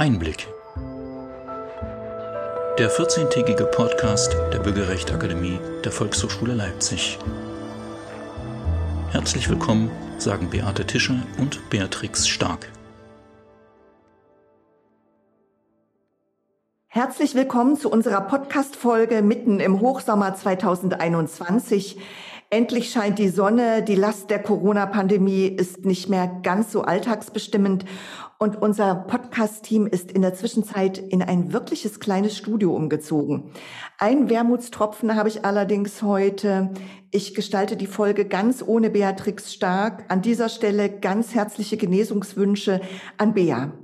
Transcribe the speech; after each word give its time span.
Einblick. 0.00 0.48
Der 2.78 2.90
14-tägige 2.90 3.64
Podcast 3.64 4.34
der 4.50 4.58
Bürgerrechtsakademie 4.60 5.58
der 5.84 5.92
Volkshochschule 5.92 6.54
Leipzig. 6.54 7.18
Herzlich 9.10 9.50
willkommen, 9.50 9.90
sagen 10.16 10.48
Beate 10.48 10.86
Tischer 10.86 11.16
und 11.36 11.68
Beatrix 11.68 12.26
Stark. 12.26 12.72
Herzlich 16.86 17.34
willkommen 17.34 17.76
zu 17.76 17.90
unserer 17.90 18.22
Podcast-Folge 18.22 19.20
mitten 19.20 19.60
im 19.60 19.80
Hochsommer 19.80 20.34
2021. 20.34 21.98
Endlich 22.52 22.90
scheint 22.90 23.20
die 23.20 23.28
Sonne, 23.28 23.84
die 23.84 23.94
Last 23.94 24.28
der 24.28 24.42
Corona-Pandemie 24.42 25.46
ist 25.46 25.84
nicht 25.84 26.08
mehr 26.08 26.26
ganz 26.42 26.72
so 26.72 26.82
alltagsbestimmend 26.82 27.84
und 28.38 28.60
unser 28.60 28.96
Podcast-Team 28.96 29.86
ist 29.86 30.10
in 30.10 30.22
der 30.22 30.34
Zwischenzeit 30.34 30.98
in 30.98 31.22
ein 31.22 31.52
wirkliches 31.52 32.00
kleines 32.00 32.36
Studio 32.36 32.74
umgezogen. 32.74 33.52
Ein 33.98 34.28
Wermutstropfen 34.28 35.14
habe 35.14 35.28
ich 35.28 35.44
allerdings 35.44 36.02
heute. 36.02 36.70
Ich 37.12 37.36
gestalte 37.36 37.76
die 37.76 37.86
Folge 37.86 38.24
ganz 38.24 38.64
ohne 38.66 38.90
Beatrix 38.90 39.54
Stark. 39.54 40.06
An 40.08 40.20
dieser 40.20 40.48
Stelle 40.48 40.90
ganz 40.90 41.36
herzliche 41.36 41.76
Genesungswünsche 41.76 42.80
an 43.16 43.32
Bea. 43.32 43.74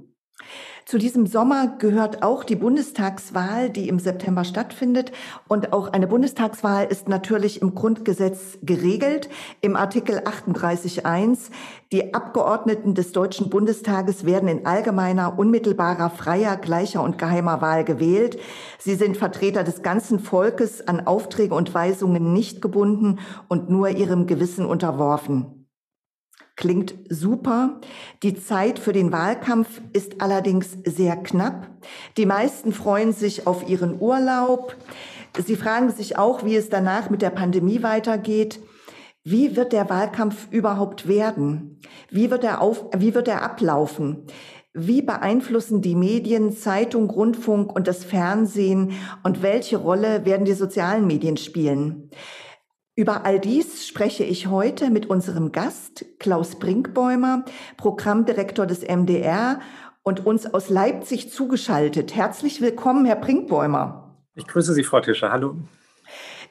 Zu 0.89 0.99
diesem 0.99 1.27
Sommer 1.27 1.79
gehört 1.79 2.23
auch 2.23 2.45
die 2.45 2.55
Bundestagswahl, 2.55 3.71
die 3.71 3.89
im 3.89 3.99
September 3.99 4.45
stattfindet. 4.45 5.11
Und 5.49 5.73
auch 5.73 5.93
eine 5.93 6.07
Bundestagswahl 6.07 6.87
ist 6.87 7.09
natürlich 7.09 7.61
im 7.61 7.75
Grundgesetz 7.75 8.57
geregelt. 8.63 9.29
Im 9.63 9.75
Artikel 9.75 10.21
38.1. 10.21 11.51
Die 11.91 12.15
Abgeordneten 12.15 12.95
des 12.95 13.11
Deutschen 13.11 13.51
Bundestages 13.51 14.25
werden 14.27 14.49
in 14.49 14.65
allgemeiner, 14.65 15.37
unmittelbarer, 15.37 16.09
freier, 16.09 16.57
gleicher 16.57 17.03
und 17.03 17.19
geheimer 17.19 17.61
Wahl 17.61 17.83
gewählt. 17.83 18.39
Sie 18.79 18.95
sind 18.95 19.17
Vertreter 19.17 19.65
des 19.65 19.83
ganzen 19.83 20.21
Volkes, 20.21 20.87
an 20.87 21.05
Aufträge 21.05 21.57
und 21.57 21.75
Weisungen 21.75 22.33
nicht 22.33 22.63
gebunden 22.63 23.19
und 23.49 23.69
nur 23.69 23.89
ihrem 23.89 24.29
Gewissen 24.29 24.65
unterworfen. 24.65 25.56
Klingt 26.57 26.95
super. 27.11 27.81
Die 28.23 28.35
Zeit 28.35 28.79
für 28.79 28.95
den 28.95 29.13
Wahlkampf 29.13 29.83
ist 29.93 30.23
allerdings 30.23 30.79
sehr 30.85 31.17
knapp. 31.17 31.69
Die 32.17 32.25
meisten 32.25 32.73
freuen 32.73 33.13
sich 33.13 33.47
auf 33.47 33.69
ihren 33.69 34.01
Urlaub. 34.01 34.75
Sie 35.45 35.57
fragen 35.57 35.91
sich 35.91 36.17
auch, 36.17 36.45
wie 36.45 36.57
es 36.57 36.71
danach 36.71 37.11
mit 37.11 37.21
der 37.21 37.29
Pandemie 37.29 37.83
weitergeht. 37.83 38.59
Wie 39.23 39.55
wird 39.55 39.75
der 39.75 39.91
Wahlkampf 39.91 40.49
überhaupt 40.51 41.07
werden? 41.07 41.79
Wie 42.11 42.31
wird 42.31 42.43
er, 42.43 42.63
auf, 42.63 42.87
wie 42.97 43.15
wird 43.15 43.29
er 43.29 43.43
ablaufen? 43.43 44.25
Wie 44.73 45.03
beeinflussen 45.03 45.83
die 45.83 45.95
Medien, 45.95 46.53
Zeitung, 46.53 47.11
Rundfunk 47.11 47.75
und 47.75 47.87
das 47.87 48.05
Fernsehen 48.05 48.93
und 49.25 49.43
welche 49.43 49.77
Rolle 49.77 50.25
werden 50.25 50.47
die 50.47 50.53
sozialen 50.55 51.07
Medien 51.07 51.37
spielen? 51.37 52.11
Über 52.99 53.27
all 53.27 53.39
dies 53.39 53.87
spreche 53.87 54.25
ich 54.25 54.47
heute 54.47 54.89
mit 54.89 55.11
unserem 55.11 55.53
Gast 55.53 56.07
Klaus 56.19 56.59
Brinkbäumer, 56.59 57.45
Programmdirektor 57.77 58.65
des 58.65 58.89
MDR 58.89 59.61
und 60.03 60.25
uns 60.25 60.47
aus 60.47 60.71
Leipzig 60.71 61.31
zugeschaltet. 61.31 62.17
Herzlich 62.17 62.63
willkommen, 62.63 63.05
Herr 63.05 63.17
Brinkbäumer. 63.17 64.17
Ich 64.35 64.47
grüße 64.47 64.73
Sie, 64.73 64.83
Frau 64.83 65.01
Tischer. 65.01 65.31
Hallo. 65.31 65.57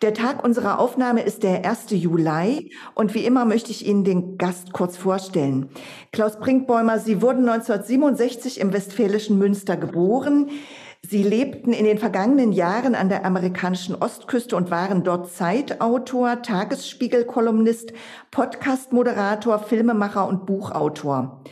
Der 0.03 0.13
Tag 0.13 0.43
unserer 0.43 0.77
Aufnahme 0.77 1.23
ist 1.23 1.41
der 1.41 1.65
1. 1.65 1.87
Juli 1.89 2.71
und 2.93 3.15
wie 3.15 3.25
immer 3.25 3.45
möchte 3.45 3.71
ich 3.71 3.87
Ihnen 3.87 4.03
den 4.03 4.37
Gast 4.37 4.71
kurz 4.71 4.97
vorstellen. 4.97 5.69
Klaus 6.11 6.37
Brinkbäumer, 6.37 6.99
Sie 6.99 7.23
wurden 7.23 7.49
1967 7.49 8.59
im 8.59 8.71
westfälischen 8.71 9.39
Münster 9.39 9.77
geboren. 9.77 10.51
Sie 11.07 11.21
lebten 11.21 11.71
in 11.71 11.85
den 11.85 11.99
vergangenen 11.99 12.51
Jahren 12.51 12.95
an 12.95 13.09
der 13.09 13.25
amerikanischen 13.25 13.93
Ostküste 13.93 14.55
und 14.55 14.71
waren 14.71 15.03
dort 15.03 15.31
Zeitautor, 15.31 16.41
Tagesspiegel-Kolumnist, 16.41 17.93
Podcast-Moderator, 18.31 19.59
Filmemacher 19.59 20.27
und 20.27 20.47
Buchautor. 20.47 21.43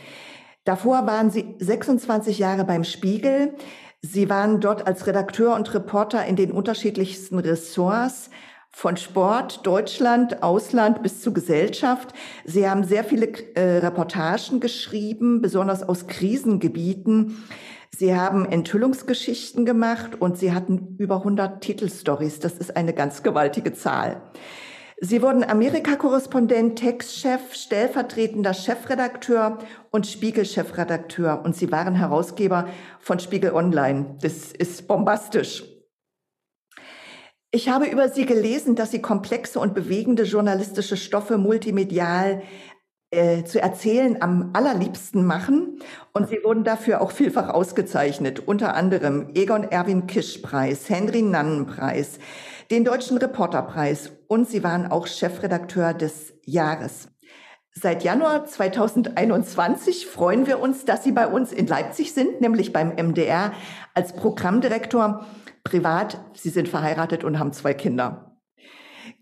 Davor 0.64 1.06
waren 1.06 1.30
Sie 1.30 1.54
26 1.60 2.40
Jahre 2.40 2.64
beim 2.64 2.84
Spiegel. 2.84 3.54
Sie 4.02 4.28
waren 4.28 4.60
dort 4.60 4.88
als 4.88 5.06
Redakteur 5.06 5.54
und 5.56 5.72
Reporter 5.76 6.26
in 6.26 6.36
den 6.36 6.52
unterschiedlichsten 6.52 7.38
Ressorts 7.38 8.32
von 8.72 8.98
Sport, 8.98 9.68
Deutschland, 9.68 10.42
Ausland 10.42 11.04
bis 11.04 11.22
zu 11.22 11.32
Gesellschaft. 11.32 12.12
Sie 12.44 12.68
haben 12.68 12.84
sehr 12.84 13.04
viele 13.04 13.28
äh, 13.56 13.78
Reportagen 13.78 14.60
geschrieben, 14.60 15.42
besonders 15.42 15.88
aus 15.88 16.08
Krisengebieten. 16.08 17.44
Sie 17.96 18.16
haben 18.16 18.46
Enthüllungsgeschichten 18.46 19.66
gemacht 19.66 20.20
und 20.20 20.38
Sie 20.38 20.52
hatten 20.52 20.96
über 20.98 21.18
100 21.18 21.62
Titelstories. 21.62 22.40
Das 22.40 22.54
ist 22.54 22.76
eine 22.76 22.94
ganz 22.94 23.22
gewaltige 23.22 23.74
Zahl. 23.74 24.24
Sie 25.00 25.22
wurden 25.22 25.44
Amerika-Korrespondent, 25.44 26.80
Textchef, 26.80 27.54
stellvertretender 27.54 28.56
Chefredakteur 28.56 29.60
und 29.92 30.08
Spiegel-Chefredakteur. 30.08 31.44
Und 31.44 31.56
Sie 31.56 31.72
waren 31.72 31.94
Herausgeber 31.94 32.68
von 33.00 33.20
Spiegel 33.20 33.54
Online. 33.54 34.16
Das 34.22 34.52
ist 34.52 34.88
bombastisch. 34.88 35.64
Ich 37.52 37.70
habe 37.70 37.86
über 37.86 38.10
Sie 38.10 38.26
gelesen, 38.26 38.76
dass 38.76 38.90
Sie 38.90 39.02
komplexe 39.04 39.60
und 39.60 39.76
bewegende 39.76 40.24
journalistische 40.24 40.98
Stoffe 40.98 41.38
multimedial 41.38 42.42
äh, 43.14 43.44
zu 43.44 43.62
erzählen 43.62 44.22
am 44.22 44.50
allerliebsten 44.54 45.24
machen. 45.24 45.80
Und 46.14 46.30
sie 46.30 46.40
wurden 46.44 46.64
dafür 46.64 47.02
auch 47.02 47.12
vielfach 47.12 47.50
ausgezeichnet, 47.50 48.48
unter 48.48 48.76
anderem 48.76 49.30
Egon 49.36 49.64
Erwin 49.64 50.08
Kisch 50.08 50.40
Preis, 50.40 50.90
Henry 50.90 51.22
Nannen 51.22 51.68
Preis, 51.68 52.18
den 52.72 52.84
Deutschen 52.84 53.18
Reporterpreis 53.18 54.12
und 54.28 54.50
sie 54.50 54.64
waren 54.64 54.92
auch 54.92 55.06
Chefredakteur 55.06 55.94
des 55.94 56.34
Jahres. 56.44 57.10
Seit 57.72 58.04
Januar 58.04 58.46
2021 58.46 60.08
freuen 60.08 60.48
wir 60.48 60.60
uns, 60.60 60.86
dass 60.86 61.04
Sie 61.04 61.12
bei 61.12 61.28
uns 61.28 61.52
in 61.52 61.68
Leipzig 61.68 62.14
sind, 62.14 62.42
nämlich 62.42 62.74
beim 62.74 62.90
MDR 62.96 63.52
als 63.94 64.14
Programmdirektor 64.14 65.26
privat. 65.64 66.20
Sie 66.34 66.50
sind 66.50 66.68
verheiratet 66.68 67.24
und 67.24 67.40
haben 67.40 67.52
zwei 67.52 67.74
Kinder. 67.74 68.38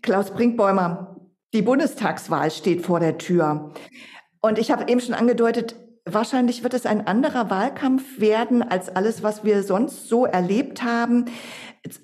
Klaus 0.02 0.32
Brinkbäumer, 0.32 1.11
die 1.52 1.62
Bundestagswahl 1.62 2.50
steht 2.50 2.84
vor 2.84 3.00
der 3.00 3.18
Tür. 3.18 3.72
Und 4.40 4.58
ich 4.58 4.70
habe 4.70 4.90
eben 4.90 5.00
schon 5.00 5.14
angedeutet, 5.14 5.76
wahrscheinlich 6.04 6.62
wird 6.62 6.74
es 6.74 6.86
ein 6.86 7.06
anderer 7.06 7.50
Wahlkampf 7.50 8.18
werden 8.18 8.62
als 8.62 8.88
alles, 8.88 9.22
was 9.22 9.44
wir 9.44 9.62
sonst 9.62 10.08
so 10.08 10.26
erlebt 10.26 10.82
haben. 10.82 11.26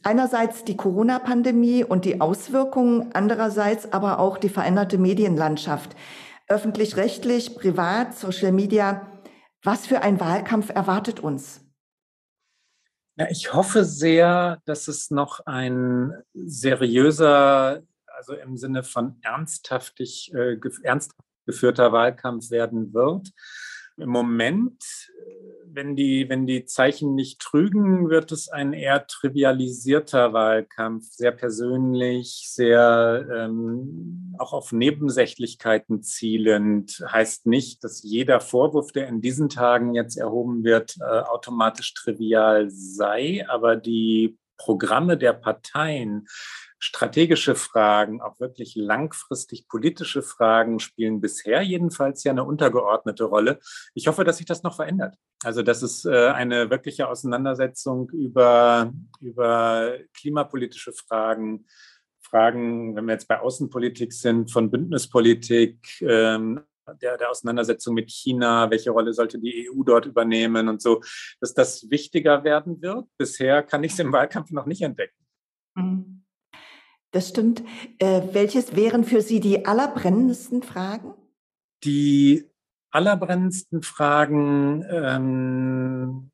Einerseits 0.02 0.64
die 0.64 0.76
Corona-Pandemie 0.76 1.84
und 1.84 2.04
die 2.04 2.20
Auswirkungen, 2.20 3.10
andererseits 3.14 3.92
aber 3.92 4.18
auch 4.18 4.38
die 4.38 4.48
veränderte 4.48 4.98
Medienlandschaft. 4.98 5.96
Öffentlich-rechtlich, 6.48 7.56
privat, 7.56 8.16
Social 8.16 8.52
Media. 8.52 9.06
Was 9.62 9.86
für 9.86 10.02
ein 10.02 10.20
Wahlkampf 10.20 10.70
erwartet 10.70 11.20
uns? 11.20 11.60
Ja, 13.16 13.26
ich 13.30 13.52
hoffe 13.52 13.84
sehr, 13.84 14.60
dass 14.64 14.86
es 14.86 15.10
noch 15.10 15.40
ein 15.46 16.12
seriöser 16.34 17.82
also 18.18 18.34
im 18.34 18.56
Sinne 18.56 18.82
von 18.82 19.16
ernsthaftig, 19.22 20.32
äh, 20.34 20.58
ernsthaft 20.82 21.16
geführter 21.46 21.92
Wahlkampf 21.92 22.50
werden 22.50 22.92
wird. 22.92 23.30
Im 23.96 24.10
Moment, 24.10 24.84
wenn 25.64 25.96
die, 25.96 26.28
wenn 26.28 26.46
die 26.46 26.64
Zeichen 26.64 27.14
nicht 27.14 27.40
trügen, 27.40 28.10
wird 28.10 28.32
es 28.32 28.48
ein 28.48 28.72
eher 28.72 29.06
trivialisierter 29.06 30.32
Wahlkampf, 30.32 31.06
sehr 31.10 31.32
persönlich, 31.32 32.44
sehr 32.48 33.26
ähm, 33.34 34.34
auch 34.38 34.52
auf 34.52 34.72
Nebensächlichkeiten 34.72 36.02
zielend. 36.02 37.02
Heißt 37.10 37.46
nicht, 37.46 37.82
dass 37.82 38.02
jeder 38.02 38.40
Vorwurf, 38.40 38.92
der 38.92 39.08
in 39.08 39.20
diesen 39.20 39.48
Tagen 39.48 39.94
jetzt 39.94 40.16
erhoben 40.16 40.64
wird, 40.64 40.96
äh, 41.00 41.04
automatisch 41.04 41.94
trivial 41.94 42.68
sei, 42.70 43.44
aber 43.48 43.76
die 43.76 44.38
Programme 44.58 45.16
der 45.16 45.32
Parteien, 45.32 46.26
strategische 46.78 47.54
Fragen, 47.54 48.20
auch 48.20 48.38
wirklich 48.40 48.74
langfristig 48.76 49.68
politische 49.68 50.22
Fragen 50.22 50.78
spielen 50.78 51.20
bisher 51.20 51.62
jedenfalls 51.62 52.24
ja 52.24 52.32
eine 52.32 52.44
untergeordnete 52.44 53.24
Rolle. 53.24 53.58
Ich 53.94 54.06
hoffe, 54.06 54.24
dass 54.24 54.38
sich 54.38 54.46
das 54.46 54.62
noch 54.62 54.76
verändert. 54.76 55.16
Also, 55.42 55.62
dass 55.62 55.82
es 55.82 56.04
äh, 56.04 56.28
eine 56.28 56.70
wirkliche 56.70 57.08
Auseinandersetzung 57.08 58.10
über, 58.10 58.92
über 59.20 59.96
klimapolitische 60.14 60.92
Fragen, 60.92 61.66
Fragen, 62.20 62.94
wenn 62.94 63.06
wir 63.06 63.12
jetzt 63.12 63.28
bei 63.28 63.40
Außenpolitik 63.40 64.12
sind, 64.12 64.50
von 64.50 64.70
Bündnispolitik, 64.70 66.00
ähm, 66.02 66.60
der, 67.02 67.18
der 67.18 67.30
Auseinandersetzung 67.30 67.94
mit 67.94 68.10
China, 68.10 68.70
welche 68.70 68.90
Rolle 68.90 69.12
sollte 69.12 69.38
die 69.38 69.70
EU 69.70 69.82
dort 69.82 70.06
übernehmen 70.06 70.68
und 70.68 70.80
so, 70.80 71.02
dass 71.40 71.54
das 71.54 71.90
wichtiger 71.90 72.44
werden 72.44 72.80
wird. 72.80 73.06
Bisher 73.18 73.62
kann 73.62 73.84
ich 73.84 73.92
es 73.92 73.98
im 73.98 74.12
Wahlkampf 74.12 74.50
noch 74.50 74.66
nicht 74.66 74.82
entdecken. 74.82 75.26
Mhm. 75.74 76.17
Das 77.10 77.28
stimmt. 77.30 77.62
Äh, 77.98 78.22
welches 78.32 78.76
wären 78.76 79.04
für 79.04 79.22
Sie 79.22 79.40
die 79.40 79.64
allerbrennendsten 79.64 80.62
Fragen? 80.62 81.14
Die 81.84 82.44
allerbrennendsten 82.90 83.82
Fragen 83.82 84.84
ähm, 84.90 86.30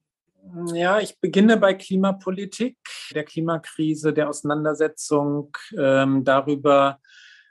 Ja, 0.75 1.01
ich 1.01 1.19
beginne 1.21 1.57
bei 1.59 1.75
Klimapolitik, 1.75 2.77
der 3.15 3.25
Klimakrise, 3.25 4.13
der 4.13 4.29
Auseinandersetzung 4.29 5.57
ähm, 5.77 6.25
darüber, 6.25 6.99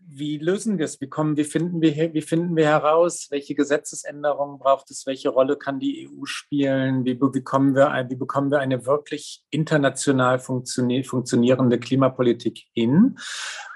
wie 0.07 0.37
lösen 0.37 0.77
wir 0.77 0.85
es? 0.85 1.01
Wie, 1.01 1.07
kommen, 1.07 1.37
wie, 1.37 1.43
finden 1.43 1.81
wir, 1.81 2.13
wie 2.13 2.21
finden 2.21 2.55
wir 2.55 2.65
heraus, 2.65 3.27
welche 3.29 3.55
Gesetzesänderungen 3.55 4.59
braucht 4.59 4.91
es? 4.91 5.05
Welche 5.05 5.29
Rolle 5.29 5.57
kann 5.57 5.79
die 5.79 6.07
EU 6.07 6.25
spielen? 6.25 7.05
Wie, 7.05 7.15
bekommen, 7.15 7.75
wir, 7.75 8.05
wie 8.09 8.15
bekommen 8.15 8.51
wir 8.51 8.59
eine 8.59 8.85
wirklich 8.85 9.43
international 9.49 10.39
funktionierende 10.39 11.79
Klimapolitik 11.79 12.65
hin? 12.73 13.17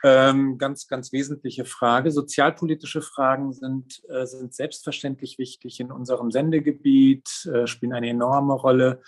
Ähm, 0.03 0.57
ganz, 0.57 0.87
ganz 0.87 1.11
wesentliche 1.11 1.65
Frage. 1.65 2.11
Sozialpolitische 2.11 3.01
Fragen 3.01 3.53
sind, 3.53 4.03
äh, 4.09 4.25
sind 4.25 4.53
selbstverständlich 4.53 5.37
wichtig 5.39 5.79
in 5.79 5.91
unserem 5.91 6.31
Sendegebiet, 6.31 7.49
äh, 7.51 7.67
spielen 7.67 7.93
eine 7.93 8.09
enorme 8.09 8.53
Rolle. 8.53 9.01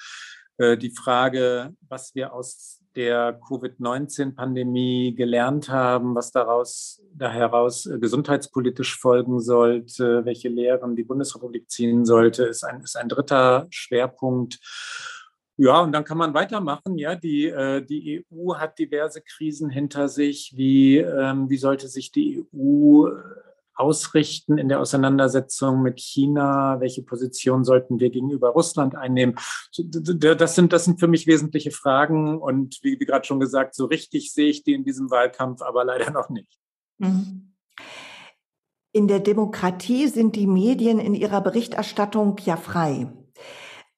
Äh, 0.59 0.77
die 0.77 0.91
Frage, 0.91 1.73
was 1.87 2.13
wir 2.15 2.33
aus 2.33 2.81
der 2.95 3.39
Covid-19-Pandemie 3.47 5.15
gelernt 5.15 5.69
haben, 5.69 6.15
was 6.15 6.31
daraus 6.31 7.01
da 7.13 7.31
heraus 7.31 7.85
äh, 7.85 7.97
gesundheitspolitisch 7.97 8.99
folgen 8.99 9.39
sollte, 9.39 10.25
welche 10.25 10.49
Lehren 10.49 10.97
die 10.97 11.05
Bundesrepublik 11.05 11.69
ziehen 11.69 12.05
sollte, 12.05 12.43
ist 12.43 12.63
ein, 12.65 12.81
ist 12.81 12.97
ein 12.97 13.07
dritter 13.07 13.67
Schwerpunkt. 13.69 14.59
Ja, 15.55 15.81
und 15.81 15.93
dann 15.93 16.03
kann 16.03 16.17
man 16.17 16.33
weitermachen. 16.33 16.97
Ja, 16.97 17.15
die, 17.15 17.47
äh, 17.47 17.81
die 17.81 18.25
EU 18.31 18.55
hat 18.55 18.79
diverse 18.79 19.21
Krisen 19.21 19.69
hinter 19.69 20.09
sich. 20.09 20.53
Wie, 20.57 20.97
ähm, 20.97 21.49
wie 21.49 21.57
sollte 21.57 21.87
sich 21.87 22.11
die 22.11 22.45
EU 22.53 23.07
ausrichten 23.79 24.57
in 24.57 24.69
der 24.69 24.79
Auseinandersetzung 24.79 25.81
mit 25.81 25.99
China? 25.99 26.79
Welche 26.79 27.01
Position 27.01 27.63
sollten 27.63 27.99
wir 27.99 28.09
gegenüber 28.09 28.49
Russland 28.49 28.95
einnehmen? 28.95 29.35
Das 29.75 30.55
sind, 30.55 30.73
das 30.73 30.85
sind 30.85 30.99
für 30.99 31.07
mich 31.07 31.27
wesentliche 31.27 31.71
Fragen. 31.71 32.37
Und 32.37 32.79
wie, 32.81 32.99
wie 32.99 33.05
gerade 33.05 33.25
schon 33.25 33.39
gesagt, 33.39 33.75
so 33.75 33.85
richtig 33.85 34.33
sehe 34.33 34.49
ich 34.49 34.63
die 34.63 34.73
in 34.73 34.83
diesem 34.83 35.09
Wahlkampf 35.09 35.61
aber 35.61 35.85
leider 35.85 36.11
noch 36.11 36.29
nicht. 36.29 36.59
Mhm. 36.97 37.53
In 38.91 39.07
der 39.07 39.19
Demokratie 39.19 40.07
sind 40.07 40.35
die 40.35 40.47
Medien 40.47 40.99
in 40.99 41.13
ihrer 41.13 41.41
Berichterstattung 41.41 42.37
ja 42.43 42.57
frei. 42.57 43.07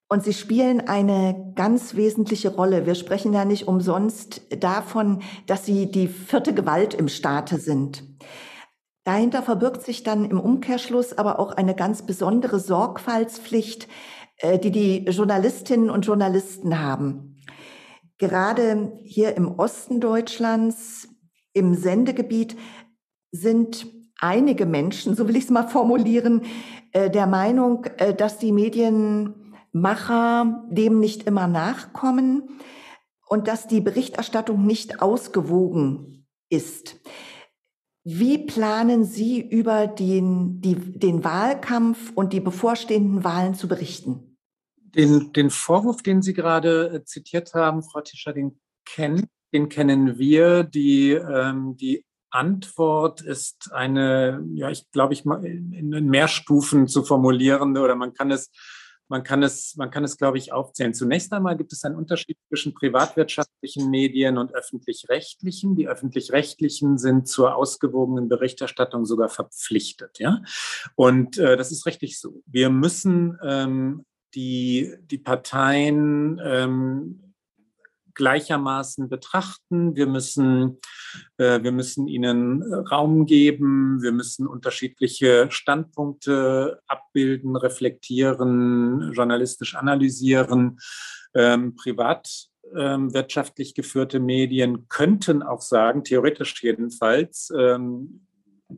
Und 0.09 0.25
sie 0.25 0.33
spielen 0.33 0.81
eine 0.81 1.53
ganz 1.55 1.95
wesentliche 1.95 2.53
Rolle. 2.53 2.85
Wir 2.85 2.95
sprechen 2.95 3.31
ja 3.31 3.45
nicht 3.45 3.69
umsonst 3.69 4.41
davon, 4.61 5.21
dass 5.47 5.65
sie 5.65 5.89
die 5.89 6.09
vierte 6.09 6.53
Gewalt 6.53 6.93
im 6.93 7.07
Staate 7.07 7.57
sind. 7.57 8.03
Dahinter 9.11 9.43
verbirgt 9.43 9.83
sich 9.83 10.03
dann 10.03 10.23
im 10.23 10.39
Umkehrschluss 10.39 11.17
aber 11.17 11.37
auch 11.37 11.51
eine 11.51 11.75
ganz 11.75 12.03
besondere 12.03 12.61
Sorgfaltspflicht, 12.61 13.89
äh, 14.37 14.57
die 14.57 14.71
die 14.71 14.99
Journalistinnen 14.99 15.89
und 15.89 16.05
Journalisten 16.05 16.79
haben. 16.79 17.35
Gerade 18.17 18.93
hier 19.03 19.35
im 19.35 19.59
Osten 19.59 19.99
Deutschlands, 19.99 21.09
im 21.51 21.75
Sendegebiet, 21.75 22.55
sind 23.33 23.85
einige 24.21 24.65
Menschen, 24.65 25.13
so 25.13 25.27
will 25.27 25.35
ich 25.35 25.43
es 25.43 25.49
mal 25.49 25.67
formulieren, 25.67 26.43
äh, 26.93 27.09
der 27.09 27.27
Meinung, 27.27 27.87
äh, 27.97 28.13
dass 28.13 28.37
die 28.37 28.53
Medienmacher 28.53 30.63
dem 30.69 31.01
nicht 31.01 31.23
immer 31.23 31.47
nachkommen 31.47 32.61
und 33.27 33.49
dass 33.49 33.67
die 33.67 33.81
Berichterstattung 33.81 34.65
nicht 34.65 35.01
ausgewogen 35.01 36.25
ist. 36.47 36.95
Wie 38.03 38.39
planen 38.39 39.06
Sie 39.06 39.39
über 39.39 39.86
den, 39.86 40.59
die, 40.59 40.75
den 40.75 41.24
Wahlkampf 41.24 42.12
und 42.15 42.33
die 42.33 42.39
bevorstehenden 42.39 43.24
Wahlen 43.24 43.53
zu 43.53 43.68
berichten? 43.68 44.38
Den, 44.75 45.31
den 45.33 45.50
Vorwurf, 45.51 46.01
den 46.01 46.21
Sie 46.21 46.33
gerade 46.33 46.95
äh, 46.95 47.03
zitiert 47.03 47.53
haben, 47.53 47.83
Frau 47.83 48.01
Tischer, 48.01 48.33
den, 48.33 48.59
kenn, 48.86 49.27
den 49.53 49.69
kennen 49.69 50.18
wir. 50.18 50.63
Die, 50.63 51.12
ähm, 51.12 51.77
die 51.77 52.03
Antwort 52.31 53.21
ist 53.21 53.71
eine, 53.71 54.44
ja, 54.53 54.69
ich 54.71 54.89
glaube, 54.92 55.13
ich 55.13 55.24
mal 55.24 55.45
in 55.45 55.89
mehr 56.07 56.27
Stufen 56.27 56.88
zu 56.88 57.03
formulierende 57.03 57.81
oder 57.81 57.95
man 57.95 58.13
kann 58.13 58.31
es 58.31 58.50
man 59.11 59.23
kann 59.23 59.43
es, 59.43 59.75
man 59.75 59.91
kann 59.91 60.05
es, 60.05 60.15
glaube 60.15 60.37
ich, 60.37 60.53
aufzählen. 60.53 60.93
Zunächst 60.93 61.33
einmal 61.33 61.57
gibt 61.57 61.73
es 61.73 61.83
einen 61.83 61.97
Unterschied 61.97 62.37
zwischen 62.47 62.73
privatwirtschaftlichen 62.73 63.89
Medien 63.89 64.37
und 64.37 64.55
öffentlich-rechtlichen. 64.55 65.75
Die 65.75 65.89
öffentlich-rechtlichen 65.89 66.97
sind 66.97 67.27
zur 67.27 67.55
ausgewogenen 67.55 68.29
Berichterstattung 68.29 69.05
sogar 69.05 69.27
verpflichtet. 69.27 70.17
Ja? 70.19 70.41
Und 70.95 71.37
äh, 71.37 71.57
das 71.57 71.73
ist 71.73 71.85
richtig 71.85 72.21
so. 72.21 72.41
Wir 72.45 72.69
müssen 72.69 73.37
ähm, 73.43 74.05
die, 74.33 74.95
die 75.01 75.17
Parteien 75.17 76.39
ähm, 76.41 77.30
gleichermaßen 78.13 79.09
betrachten. 79.09 79.95
Wir 79.95 80.07
müssen, 80.07 80.79
äh, 81.37 81.61
wir 81.63 81.71
müssen 81.71 82.07
ihnen 82.07 82.63
Raum 82.63 83.25
geben. 83.25 84.01
Wir 84.01 84.11
müssen 84.11 84.47
unterschiedliche 84.47 85.47
Standpunkte 85.49 86.81
abbilden, 86.87 87.55
reflektieren, 87.55 89.11
journalistisch 89.13 89.75
analysieren. 89.75 90.79
Ähm, 91.33 91.75
privat 91.75 92.51
ähm, 92.75 93.11
geführte 93.75 94.19
Medien 94.19 94.87
könnten 94.87 95.43
auch 95.43 95.61
sagen, 95.61 96.03
theoretisch 96.03 96.61
jedenfalls, 96.63 97.51
ähm, 97.57 98.25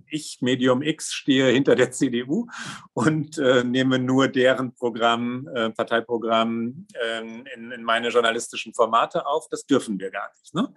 ich, 0.07 0.39
Medium 0.41 0.81
X, 0.81 1.13
stehe 1.13 1.47
hinter 1.47 1.75
der 1.75 1.91
CDU 1.91 2.47
und 2.93 3.37
äh, 3.37 3.63
nehme 3.63 3.99
nur 3.99 4.27
deren 4.27 4.73
Programm, 4.73 5.47
äh, 5.53 5.69
Parteiprogramm 5.71 6.87
ähm, 7.03 7.45
in, 7.55 7.71
in, 7.71 7.83
meine 7.83 8.09
journalistischen 8.09 8.73
Formate 8.73 9.25
auf. 9.25 9.47
Das 9.49 9.65
dürfen 9.65 9.99
wir 9.99 10.11
gar 10.11 10.29
nicht. 10.39 10.53
Ne? 10.53 10.73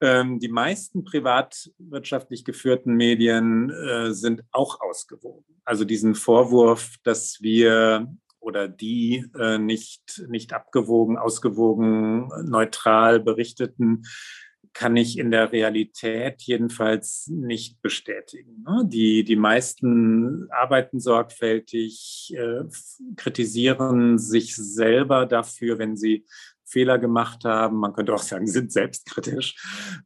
Ähm, 0.00 0.38
die 0.38 0.48
meisten 0.48 1.04
privatwirtschaftlich 1.04 2.44
geführten 2.44 2.94
Medien 2.94 3.70
äh, 3.70 4.12
sind 4.12 4.42
auch 4.52 4.80
ausgewogen. 4.80 5.44
Also 5.64 5.84
diesen 5.84 6.14
Vorwurf, 6.14 6.96
dass 7.04 7.40
wir 7.40 8.08
oder 8.42 8.68
die 8.68 9.24
äh, 9.38 9.58
nicht, 9.58 10.24
nicht 10.28 10.52
abgewogen, 10.52 11.16
ausgewogen, 11.16 12.28
neutral 12.44 13.20
berichteten, 13.20 14.02
kann 14.74 14.96
ich 14.96 15.18
in 15.18 15.30
der 15.30 15.52
Realität 15.52 16.42
jedenfalls 16.42 17.28
nicht 17.28 17.82
bestätigen. 17.82 18.64
Ne? 18.66 18.84
Die, 18.86 19.24
die 19.24 19.36
meisten 19.36 20.48
arbeiten 20.50 21.00
sorgfältig, 21.00 22.34
äh, 22.36 22.64
kritisieren 23.16 24.18
sich 24.18 24.56
selber 24.56 25.26
dafür, 25.26 25.78
wenn 25.78 25.96
sie 25.96 26.24
Fehler 26.72 26.98
gemacht 26.98 27.44
haben. 27.44 27.76
Man 27.76 27.92
könnte 27.92 28.14
auch 28.14 28.22
sagen, 28.22 28.46
sind 28.46 28.72
selbstkritisch, 28.72 29.56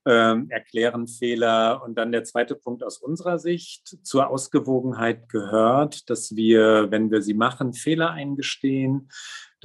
ähm, 0.05 0.51
erklären 0.51 1.07
Fehler. 1.07 1.83
Und 1.85 1.97
dann 1.97 2.13
der 2.13 2.25
zweite 2.25 2.57
Punkt 2.57 2.83
aus 2.83 2.99
unserer 2.99 3.39
Sicht. 3.39 3.97
Zur 4.03 4.29
Ausgewogenheit 4.29 5.29
gehört, 5.29 6.11
dass 6.11 6.35
wir, 6.35 6.91
wenn 6.91 7.11
wir 7.11 7.23
sie 7.23 7.35
machen, 7.35 7.73
Fehler 7.73 8.11
eingestehen, 8.11 9.09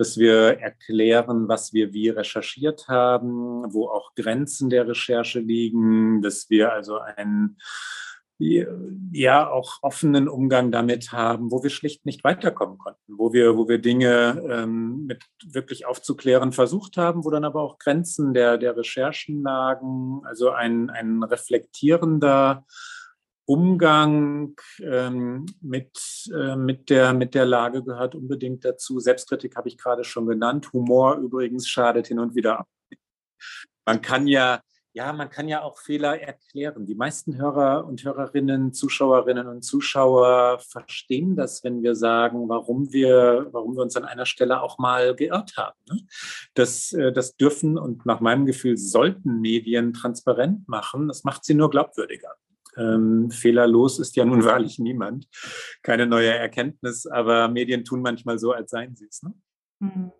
dass 0.02 0.18
wir 0.18 0.60
erklären, 0.60 1.48
was 1.48 1.74
wir 1.74 1.94
wie 1.94 2.10
recherchiert 2.10 2.88
haben, 2.88 3.72
wo 3.72 3.88
auch 3.88 4.16
Grenzen 4.16 4.72
der 4.72 4.88
Recherche 4.88 5.40
liegen, 5.40 6.24
dass 6.24 6.50
wir 6.50 6.74
also 6.74 6.98
einen 6.98 7.58
ja 9.12 9.48
auch 9.48 9.78
offenen 9.84 10.28
Umgang 10.28 10.72
damit 10.72 11.12
haben, 11.12 11.52
wo 11.52 11.62
wir 11.62 11.70
schlicht 11.70 12.08
nicht 12.08 12.24
weiterkommen 12.24 12.80
konnten, 12.80 13.20
wo 13.20 13.32
wir, 13.32 13.56
wo 13.56 13.70
wir 13.70 13.78
Dinge 13.78 14.44
ähm, 14.50 15.06
mit 15.06 15.24
wirklich 15.46 15.86
aufzuklären 15.86 16.52
versucht 16.52 16.98
haben, 16.98 17.24
wo 17.24 17.30
dann 17.30 17.46
aber 17.46 17.62
auch 17.62 17.78
Grenzen 17.78 18.34
der, 18.34 18.58
der 18.58 18.76
Recherchen 18.76 19.44
lagen, 19.44 20.22
also 20.26 20.50
ein, 20.50 20.90
ein 20.90 21.22
reflektierender 21.22 22.66
Umgang 23.46 24.56
ähm, 24.82 25.46
mit, 25.62 26.00
äh, 26.34 26.56
mit, 26.56 26.90
der, 26.90 27.14
mit 27.14 27.34
der 27.34 27.46
Lage 27.46 27.84
gehört 27.84 28.16
unbedingt 28.16 28.64
dazu. 28.64 29.00
Selbstkritik 29.00 29.56
habe 29.56 29.68
ich 29.68 29.78
gerade 29.78 30.04
schon 30.04 30.28
genannt. 30.28 30.72
Humor 30.74 31.18
übrigens 31.18 31.68
schadet 31.68 32.08
hin 32.08 32.20
und 32.20 32.36
wieder 32.36 32.60
ab. 32.60 32.68
Man 33.86 34.02
kann 34.02 34.28
ja, 34.28 34.62
ja, 34.94 35.14
man 35.14 35.30
kann 35.30 35.48
ja 35.48 35.64
auch 35.64 35.80
Fehler 35.80 36.20
erklären. 36.22 36.86
Die 36.86 36.96
meisten 36.96 37.38
Hörer 37.38 37.86
und 37.86 38.04
Hörerinnen, 38.04 38.74
Zuschauerinnen 38.74 39.48
und 39.48 39.64
Zuschauer 39.64 40.60
verstehen 40.60 41.36
das, 41.36 41.64
wenn 41.64 41.82
wir 41.82 41.96
sagen, 41.96 42.50
warum 42.50 42.92
wir, 42.92 43.48
warum 43.52 43.76
wir 43.76 43.84
uns 43.84 43.96
an 43.96 44.06
einer 44.06 44.26
Stelle 44.26 44.62
auch 44.62 44.78
mal 44.78 45.16
geirrt 45.16 45.56
haben. 45.58 45.78
Ne? 45.90 46.02
Das, 46.54 46.92
äh, 46.94 47.12
das 47.12 47.38
dürfen 47.38 47.78
und 47.78 48.06
nach 48.06 48.20
meinem 48.20 48.46
Gefühl 48.46 48.78
sollten 48.78 49.40
Medien 49.40 49.94
transparent 49.94 50.68
machen. 50.68 51.08
Das 51.08 51.24
macht 51.24 51.46
sie 51.46 51.54
nur 51.54 51.70
glaubwürdiger. 51.70 52.36
Ähm, 52.78 53.32
fehlerlos 53.32 54.00
ist 54.00 54.16
ja 54.16 54.26
nun 54.26 54.44
wahrlich 54.46 54.80
niemand. 54.80 55.28
Keine 55.84 56.06
neue 56.06 56.30
Erkenntnis, 56.30 57.06
aber 57.08 57.48
Medien 57.48 57.84
tun 57.84 58.02
manchmal 58.02 58.40
so, 58.40 58.52
als 58.52 58.72
seien 58.72 58.96
sie 58.96 59.08
es. 59.08 59.24
Ne? 59.24 59.34
Mhm. 59.80 60.12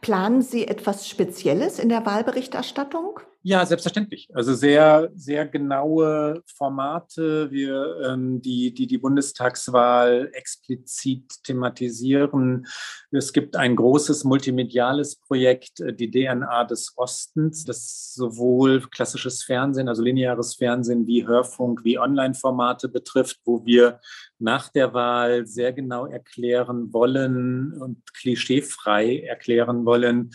Planen 0.00 0.42
Sie 0.42 0.68
etwas 0.68 1.08
Spezielles 1.08 1.78
in 1.78 1.88
der 1.88 2.06
Wahlberichterstattung? 2.06 3.20
Ja, 3.42 3.64
selbstverständlich. 3.64 4.28
Also 4.34 4.52
sehr, 4.52 5.10
sehr 5.14 5.46
genaue 5.46 6.42
Formate, 6.46 7.50
wir, 7.50 7.96
ähm, 8.04 8.42
die, 8.42 8.74
die 8.74 8.86
die 8.86 8.98
Bundestagswahl 8.98 10.28
explizit 10.34 11.24
thematisieren. 11.44 12.66
Es 13.10 13.32
gibt 13.32 13.56
ein 13.56 13.76
großes 13.76 14.24
multimediales 14.24 15.16
Projekt, 15.16 15.80
äh, 15.80 15.94
die 15.94 16.10
DNA 16.10 16.64
des 16.64 16.92
Ostens, 16.98 17.64
das 17.64 18.12
sowohl 18.12 18.82
klassisches 18.90 19.42
Fernsehen, 19.42 19.88
also 19.88 20.02
lineares 20.02 20.56
Fernsehen 20.56 21.06
wie 21.06 21.26
Hörfunk, 21.26 21.82
wie 21.82 21.98
Online-Formate 21.98 22.90
betrifft, 22.90 23.38
wo 23.46 23.64
wir 23.64 24.00
nach 24.38 24.68
der 24.68 24.92
Wahl 24.94 25.46
sehr 25.46 25.72
genau 25.72 26.06
erklären 26.06 26.92
wollen 26.92 27.72
und 27.74 28.02
klischeefrei 28.14 29.20
erklären 29.20 29.84
wollen, 29.84 30.30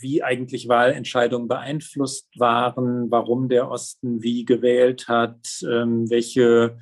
wie 0.00 0.22
eigentlich 0.22 0.68
Wahlentscheidungen 0.68 1.46
beeinflusst 1.46 2.28
waren, 2.38 2.49
warum 3.10 3.48
der 3.48 3.70
Osten 3.70 4.22
wie 4.22 4.44
gewählt 4.44 5.08
hat, 5.08 5.62
ähm, 5.62 6.10
welche 6.10 6.78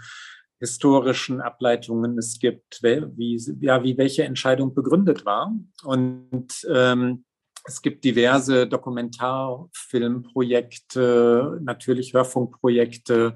historischen 0.61 1.41
Ableitungen 1.41 2.19
es 2.19 2.39
gibt, 2.39 2.83
wie, 2.83 3.41
ja, 3.61 3.83
wie 3.85 3.97
welche 3.97 4.25
Entscheidung 4.25 4.75
begründet 4.75 5.25
war. 5.25 5.55
Und 5.85 6.53
ähm, 6.73 7.25
es 7.65 7.81
gibt 7.83 8.05
diverse 8.05 8.67
Dokumentarfilmprojekte, 8.67 11.61
natürlich 11.63 12.15
Hörfunkprojekte, 12.15 13.35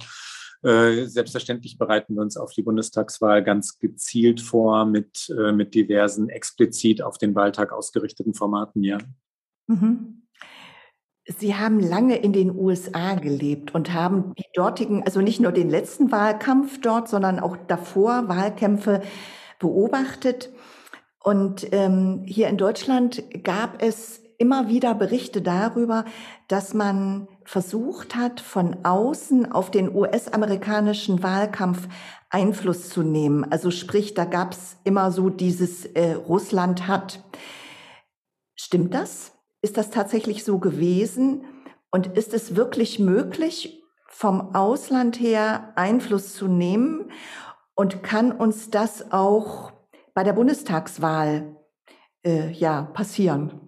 äh, 0.62 1.06
selbstverständlich 1.06 1.76
bereiten 1.76 2.14
wir 2.14 2.22
uns 2.22 2.36
auf 2.36 2.52
die 2.52 2.62
Bundestagswahl 2.62 3.42
ganz 3.42 3.78
gezielt 3.78 4.40
vor 4.40 4.84
mit, 4.84 5.28
äh, 5.36 5.52
mit 5.52 5.74
diversen 5.74 6.28
explizit 6.28 7.02
auf 7.02 7.18
den 7.18 7.34
Wahltag 7.34 7.72
ausgerichteten 7.72 8.32
Formaten, 8.32 8.84
ja. 8.84 8.98
Mhm. 9.66 10.21
Sie 11.24 11.54
haben 11.54 11.78
lange 11.78 12.16
in 12.16 12.32
den 12.32 12.54
USA 12.54 13.14
gelebt 13.14 13.74
und 13.74 13.92
haben 13.92 14.34
die 14.36 14.46
dortigen, 14.54 15.04
also 15.04 15.20
nicht 15.20 15.40
nur 15.40 15.52
den 15.52 15.70
letzten 15.70 16.10
Wahlkampf 16.10 16.80
dort, 16.80 17.08
sondern 17.08 17.38
auch 17.38 17.56
davor 17.68 18.28
Wahlkämpfe 18.28 19.02
beobachtet. 19.60 20.50
Und 21.22 21.72
ähm, 21.72 22.22
hier 22.26 22.48
in 22.48 22.56
Deutschland 22.56 23.22
gab 23.44 23.80
es 23.80 24.20
immer 24.38 24.68
wieder 24.68 24.96
Berichte 24.96 25.40
darüber, 25.40 26.04
dass 26.48 26.74
man 26.74 27.28
versucht 27.44 28.16
hat, 28.16 28.40
von 28.40 28.84
außen 28.84 29.52
auf 29.52 29.70
den 29.70 29.94
US-amerikanischen 29.94 31.22
Wahlkampf 31.22 31.86
Einfluss 32.28 32.88
zu 32.88 33.04
nehmen. 33.04 33.50
Also 33.52 33.70
sprich, 33.70 34.14
da 34.14 34.24
gab 34.24 34.52
es 34.54 34.78
immer 34.82 35.12
so 35.12 35.28
dieses 35.28 35.84
äh, 35.84 36.14
Russland 36.14 36.88
hat. 36.88 37.22
Stimmt 38.56 38.94
das? 38.94 39.32
Ist 39.62 39.76
das 39.76 39.90
tatsächlich 39.90 40.44
so 40.44 40.58
gewesen? 40.58 41.44
Und 41.90 42.18
ist 42.18 42.34
es 42.34 42.56
wirklich 42.56 42.98
möglich, 42.98 43.82
vom 44.08 44.54
Ausland 44.54 45.20
her 45.20 45.72
Einfluss 45.76 46.34
zu 46.34 46.48
nehmen? 46.48 47.12
Und 47.74 48.02
kann 48.02 48.32
uns 48.32 48.70
das 48.70 49.12
auch 49.12 49.72
bei 50.14 50.24
der 50.24 50.32
Bundestagswahl 50.32 51.56
äh, 52.24 52.50
ja 52.50 52.82
passieren? 52.82 53.61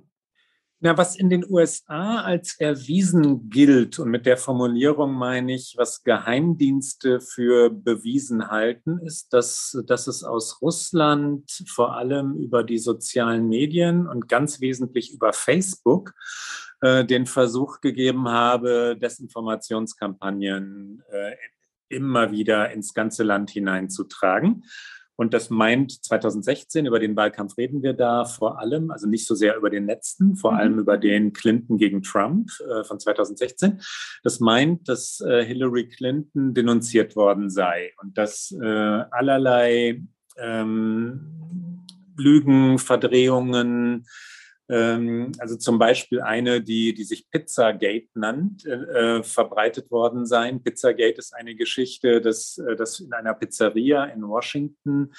Na, 0.84 0.98
was 0.98 1.16
in 1.16 1.30
den 1.30 1.50
USA 1.50 2.20
als 2.20 2.60
erwiesen 2.60 3.48
gilt, 3.48 3.98
und 3.98 4.10
mit 4.10 4.26
der 4.26 4.36
Formulierung 4.36 5.14
meine 5.14 5.54
ich, 5.54 5.76
was 5.78 6.04
Geheimdienste 6.04 7.22
für 7.22 7.70
bewiesen 7.70 8.50
halten, 8.50 8.98
ist, 8.98 9.32
dass, 9.32 9.82
dass 9.86 10.08
es 10.08 10.24
aus 10.24 10.60
Russland 10.60 11.50
vor 11.68 11.96
allem 11.96 12.34
über 12.34 12.62
die 12.62 12.76
sozialen 12.76 13.48
Medien 13.48 14.06
und 14.06 14.28
ganz 14.28 14.60
wesentlich 14.60 15.14
über 15.14 15.32
Facebook 15.32 16.12
äh, 16.82 17.02
den 17.02 17.24
Versuch 17.24 17.80
gegeben 17.80 18.28
habe, 18.28 18.98
Desinformationskampagnen 19.00 21.02
äh, 21.10 21.34
immer 21.88 22.30
wieder 22.30 22.72
ins 22.72 22.92
ganze 22.92 23.22
Land 23.22 23.48
hineinzutragen. 23.48 24.64
Und 25.16 25.32
das 25.32 25.50
meint 25.50 26.04
2016, 26.04 26.86
über 26.86 26.98
den 26.98 27.14
Wahlkampf 27.16 27.56
reden 27.56 27.82
wir 27.82 27.92
da 27.92 28.24
vor 28.24 28.58
allem, 28.58 28.90
also 28.90 29.06
nicht 29.06 29.26
so 29.26 29.34
sehr 29.34 29.56
über 29.56 29.70
den 29.70 29.86
letzten, 29.86 30.36
vor 30.36 30.52
mhm. 30.52 30.58
allem 30.58 30.78
über 30.78 30.98
den 30.98 31.32
Clinton 31.32 31.78
gegen 31.78 32.02
Trump 32.02 32.50
äh, 32.60 32.84
von 32.84 32.98
2016. 32.98 33.80
Das 34.22 34.40
meint, 34.40 34.88
dass 34.88 35.20
äh, 35.20 35.44
Hillary 35.44 35.88
Clinton 35.88 36.54
denunziert 36.54 37.14
worden 37.16 37.50
sei 37.50 37.92
und 38.02 38.18
dass 38.18 38.50
äh, 38.60 38.66
allerlei 38.66 40.02
ähm, 40.36 41.84
Lügen, 42.16 42.78
Verdrehungen, 42.78 44.06
also 44.66 45.56
zum 45.56 45.78
Beispiel 45.78 46.22
eine, 46.22 46.62
die, 46.62 46.94
die 46.94 47.04
sich 47.04 47.28
Pizzagate 47.30 48.08
nannt, 48.14 48.64
äh, 48.64 49.22
verbreitet 49.22 49.90
worden 49.90 50.24
sein. 50.24 50.62
Pizzagate 50.62 51.18
ist 51.18 51.34
eine 51.34 51.54
Geschichte, 51.54 52.20
dass, 52.20 52.58
äh, 52.58 52.74
dass 52.74 53.00
in 53.00 53.12
einer 53.12 53.34
Pizzeria 53.34 54.04
in 54.04 54.26
Washington 54.26 55.12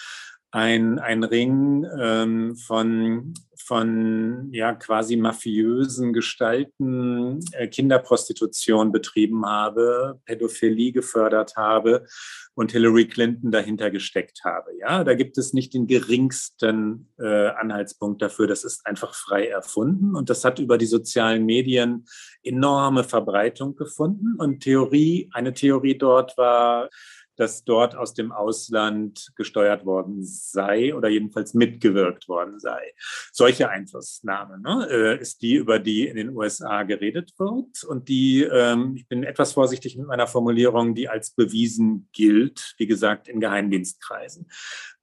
ein, 0.52 1.00
ein 1.00 1.24
Ring 1.24 1.86
ähm, 2.00 2.56
von, 2.56 3.34
von 3.66 4.50
ja, 4.52 4.74
quasi 4.74 5.16
mafiösen 5.16 6.14
Gestalten 6.14 7.40
äh, 7.52 7.68
Kinderprostitution 7.68 8.92
betrieben 8.92 9.46
habe, 9.46 10.20
Pädophilie 10.26 10.92
gefördert 10.92 11.56
habe 11.56 12.06
und 12.54 12.72
Hillary 12.72 13.08
Clinton 13.08 13.52
dahinter 13.52 13.90
gesteckt 13.90 14.42
habe. 14.44 14.72
Ja, 14.80 15.04
da 15.04 15.16
gibt 15.16 15.38
es 15.38 15.54
nicht 15.54 15.74
den 15.74 15.88
geringsten 15.88 17.10
äh, 17.20 17.48
Anhaltspunkt 17.48 18.22
dafür. 18.22 18.48
Das 18.48 18.64
ist 18.64 18.86
einfach 18.86 19.16
frei 19.16 19.48
erfunden 19.48 20.16
und 20.16 20.30
das 20.30 20.46
hat 20.46 20.60
über 20.60 20.78
die 20.78 20.86
sozialen 20.86 21.46
Medien 21.46 22.06
enorme 22.44 23.04
Verbreitung 23.04 23.76
gefunden. 23.76 24.36
Und 24.38 24.62
Theorie, 24.62 25.30
eine 25.34 25.54
Theorie 25.54 25.98
dort 25.98 26.38
war, 26.38 26.90
dass 27.36 27.63
dort 27.63 27.96
aus 27.96 28.13
dem 28.13 28.32
Ausland 28.32 29.32
gesteuert 29.36 29.86
worden 29.86 30.24
sei 30.24 30.96
oder 30.96 31.10
jedenfalls 31.10 31.54
mitgewirkt 31.54 32.27
worden 32.27 32.60
sei. 32.60 32.94
Solche 33.32 33.70
Einflussnahme 33.70 34.60
ne, 34.60 34.88
äh, 34.89 35.20
ist 35.20 35.42
die, 35.42 35.56
über 35.56 35.80
die 35.80 36.08
in 36.08 36.15
den 36.15 36.36
USA 36.36 36.84
geredet 36.84 37.34
wird 37.38 37.84
und 37.84 38.10
die, 38.10 38.44
ähm, 38.44 38.96
ich 38.96 39.08
bin 39.08 39.24
etwas 39.24 39.54
vorsichtig 39.54 39.98
mit 39.98 40.08
meiner 40.08 40.27
Formulierung, 40.27 40.96
die 40.96 41.10
als 41.10 41.32
bewiesen 41.32 42.10
gilt, 42.13 42.75
wie 42.77 42.88
gesagt, 42.88 43.27
in 43.27 43.39
Geheimdienstkreisen. 43.39 44.48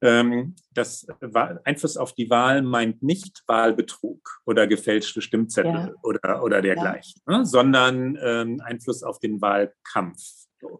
Ähm, 0.01 0.55
das 0.71 1.07
Einfluss 1.63 1.97
auf 1.97 2.13
die 2.13 2.29
Wahl 2.29 2.61
meint 2.61 3.03
nicht 3.03 3.43
Wahlbetrug 3.47 4.41
oder 4.45 4.67
gefälschte 4.67 5.21
Stimmzettel 5.21 5.71
ja. 5.71 5.93
oder, 6.01 6.43
oder 6.43 6.61
dergleichen, 6.61 7.21
ja. 7.27 7.39
ne, 7.39 7.45
sondern 7.45 8.17
ähm, 8.21 8.61
Einfluss 8.63 9.03
auf 9.03 9.19
den 9.19 9.41
Wahlkampf. 9.41 10.19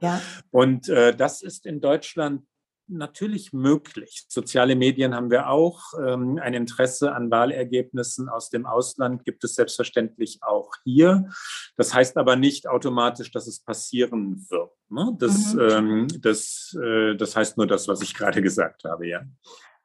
Ja. 0.01 0.21
Und 0.51 0.89
äh, 0.89 1.15
das 1.15 1.41
ist 1.41 1.65
in 1.65 1.81
Deutschland 1.81 2.43
natürlich 2.87 3.53
möglich. 3.53 4.25
Soziale 4.27 4.75
Medien 4.75 5.15
haben 5.15 5.31
wir 5.31 5.49
auch. 5.49 5.93
Ähm, 6.05 6.39
ein 6.41 6.53
Interesse 6.53 7.13
an 7.13 7.31
Wahlergebnissen 7.31 8.29
aus 8.29 8.49
dem 8.49 8.65
Ausland 8.65 9.23
gibt 9.25 9.43
es 9.43 9.55
selbstverständlich 9.55 10.39
auch 10.41 10.71
hier. 10.83 11.29
Das 11.77 11.93
heißt 11.93 12.17
aber 12.17 12.35
nicht 12.35 12.67
automatisch, 12.67 13.31
dass 13.31 13.47
es 13.47 13.59
passieren 13.59 14.45
wird. 14.49 14.71
Ne? 14.89 15.15
Das, 15.17 15.53
mhm. 15.53 15.61
ähm, 15.61 16.07
das, 16.21 16.77
äh, 16.81 17.15
das 17.15 17.35
heißt 17.35 17.57
nur 17.57 17.67
das, 17.67 17.87
was 17.87 18.01
ich 18.01 18.13
gerade 18.13 18.41
gesagt 18.41 18.83
habe, 18.83 19.07
ja. 19.07 19.21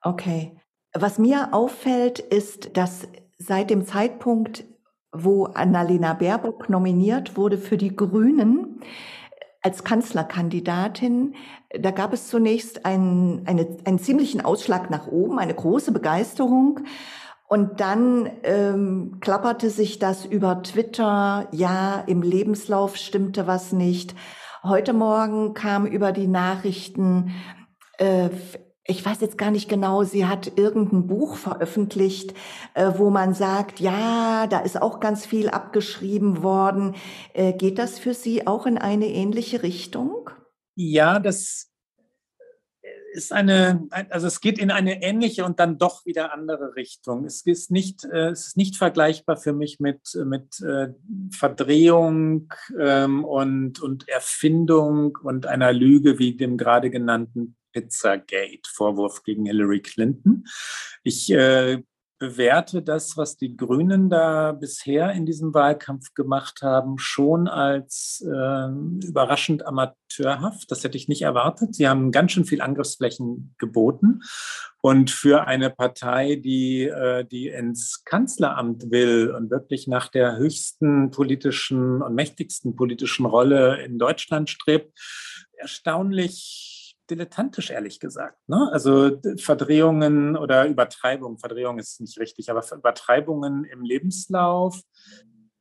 Okay. 0.02 0.57
Was 0.95 1.19
mir 1.19 1.52
auffällt, 1.52 2.19
ist, 2.19 2.76
dass 2.76 3.07
seit 3.38 3.71
dem 3.71 3.85
Zeitpunkt, 3.87 4.64
wo 5.12 5.45
Annalena 5.45 6.14
Baerbock 6.14 6.69
nominiert 6.69 7.37
wurde 7.37 7.59
für 7.59 7.76
die 7.76 7.95
Grünen, 7.95 8.81
als 9.62 9.84
Kanzlerkandidatin, 9.84 11.34
da 11.78 11.90
gab 11.90 12.12
es 12.12 12.28
zunächst 12.28 12.86
einen, 12.86 13.46
eine, 13.46 13.66
einen 13.84 13.98
ziemlichen 13.98 14.40
Ausschlag 14.40 14.90
nach 14.90 15.06
oben, 15.08 15.38
eine 15.38 15.54
große 15.54 15.92
Begeisterung. 15.92 16.80
Und 17.48 17.80
dann 17.80 18.30
ähm, 18.42 19.18
klapperte 19.20 19.70
sich 19.70 19.98
das 19.98 20.26
über 20.26 20.62
Twitter, 20.62 21.48
ja, 21.50 22.04
im 22.06 22.22
Lebenslauf 22.22 22.96
stimmte 22.96 23.46
was 23.46 23.72
nicht. 23.72 24.14
Heute 24.62 24.92
Morgen 24.92 25.54
kam 25.54 25.86
über 25.86 26.12
die 26.12 26.26
Nachrichten, 26.26 27.32
äh, 27.96 28.28
ich 28.90 29.04
weiß 29.04 29.21
jetzt 29.21 29.37
gar 29.37 29.50
nicht 29.50 29.68
genau, 29.68 30.02
sie 30.02 30.25
hat 30.25 30.57
irgendein 30.57 31.07
Buch 31.07 31.37
veröffentlicht, 31.37 32.33
äh, 32.73 32.92
wo 32.97 33.11
man 33.11 33.35
sagt, 33.35 33.80
ja, 33.80 34.47
da 34.47 34.61
ist 34.61 34.80
auch 34.80 34.99
ganz 34.99 35.26
viel 35.26 35.50
abgeschrieben 35.50 36.42
worden. 36.42 36.97
Äh, 37.35 37.52
geht 37.52 37.78
das 37.78 37.99
für 37.99 38.14
Sie 38.14 38.47
auch 38.47 38.64
in 38.64 38.78
eine 38.78 39.07
ähnliche 39.07 39.62
Richtung? 39.62 40.30
Ja, 40.75 41.18
das 41.18 41.71
ist 43.12 43.30
eine, 43.30 43.87
also 44.09 44.26
es 44.26 44.40
geht 44.40 44.59
in 44.59 44.71
eine 44.71 45.02
ähnliche 45.02 45.45
und 45.45 45.61
dann 45.61 45.76
doch 45.76 46.07
wieder 46.07 46.33
andere 46.33 46.75
Richtung. 46.75 47.26
Es 47.26 47.42
ist 47.45 47.71
nicht, 47.71 48.07
äh, 48.07 48.30
es 48.30 48.49
ist 48.49 48.57
nicht 48.57 48.76
vergleichbar 48.76 49.37
für 49.37 49.52
mich 49.52 49.80
mit, 49.80 50.00
mit 50.25 50.64
Verdrehung 51.30 52.54
ähm, 52.80 53.23
und, 53.25 53.83
und 53.83 54.09
Erfindung 54.09 55.18
und 55.23 55.45
einer 55.45 55.75
Lüge 55.75 56.18
wie 56.18 56.37
dem 56.37 56.57
gerade 56.57 56.88
genannten 56.88 57.57
Pizzagate, 57.72 58.68
Vorwurf 58.68 59.22
gegen 59.22 59.46
Hillary 59.46 59.80
Clinton. 59.80 60.44
Ich 61.02 61.30
äh, 61.30 61.82
bewerte 62.18 62.82
das, 62.82 63.16
was 63.16 63.37
die 63.37 63.56
Grünen 63.56 64.10
da 64.10 64.52
bisher 64.52 65.12
in 65.12 65.25
diesem 65.25 65.54
Wahlkampf 65.54 66.14
gemacht 66.14 66.62
haben, 66.62 66.98
schon 66.98 67.46
als 67.46 68.25
äh, 68.26 69.06
überraschend 69.06 69.64
amateurhaft. 69.64 70.70
Das 70.70 70.82
hätte 70.82 70.96
ich 70.96 71.08
nicht 71.08 71.22
erwartet. 71.22 71.76
Sie 71.76 71.88
haben 71.88 72.10
ganz 72.10 72.32
schön 72.32 72.44
viel 72.44 72.60
Angriffsflächen 72.60 73.54
geboten. 73.58 74.22
Und 74.80 75.10
für 75.10 75.46
eine 75.46 75.70
Partei, 75.70 76.37
die, 76.37 76.84
äh, 76.84 77.25
die 77.25 77.48
ins 77.48 78.02
Kanzleramt 78.04 78.90
will 78.90 79.30
und 79.30 79.50
wirklich 79.50 79.87
nach 79.87 80.08
der 80.08 80.38
höchsten 80.38 81.10
politischen 81.10 82.02
und 82.02 82.14
mächtigsten 82.14 82.75
politischen 82.75 83.26
Rolle 83.26 83.82
in 83.82 83.98
Deutschland 83.98 84.50
strebt, 84.50 84.98
erstaunlich 85.56 86.77
dilettantisch, 87.10 87.70
ehrlich 87.70 88.00
gesagt. 88.00 88.38
Ne? 88.48 88.68
Also 88.72 89.20
Verdrehungen 89.36 90.36
oder 90.36 90.66
Übertreibungen, 90.66 91.38
Verdrehung 91.38 91.78
ist 91.78 92.00
nicht 92.00 92.18
richtig, 92.18 92.50
aber 92.50 92.64
Übertreibungen 92.72 93.64
im 93.64 93.82
Lebenslauf, 93.82 94.80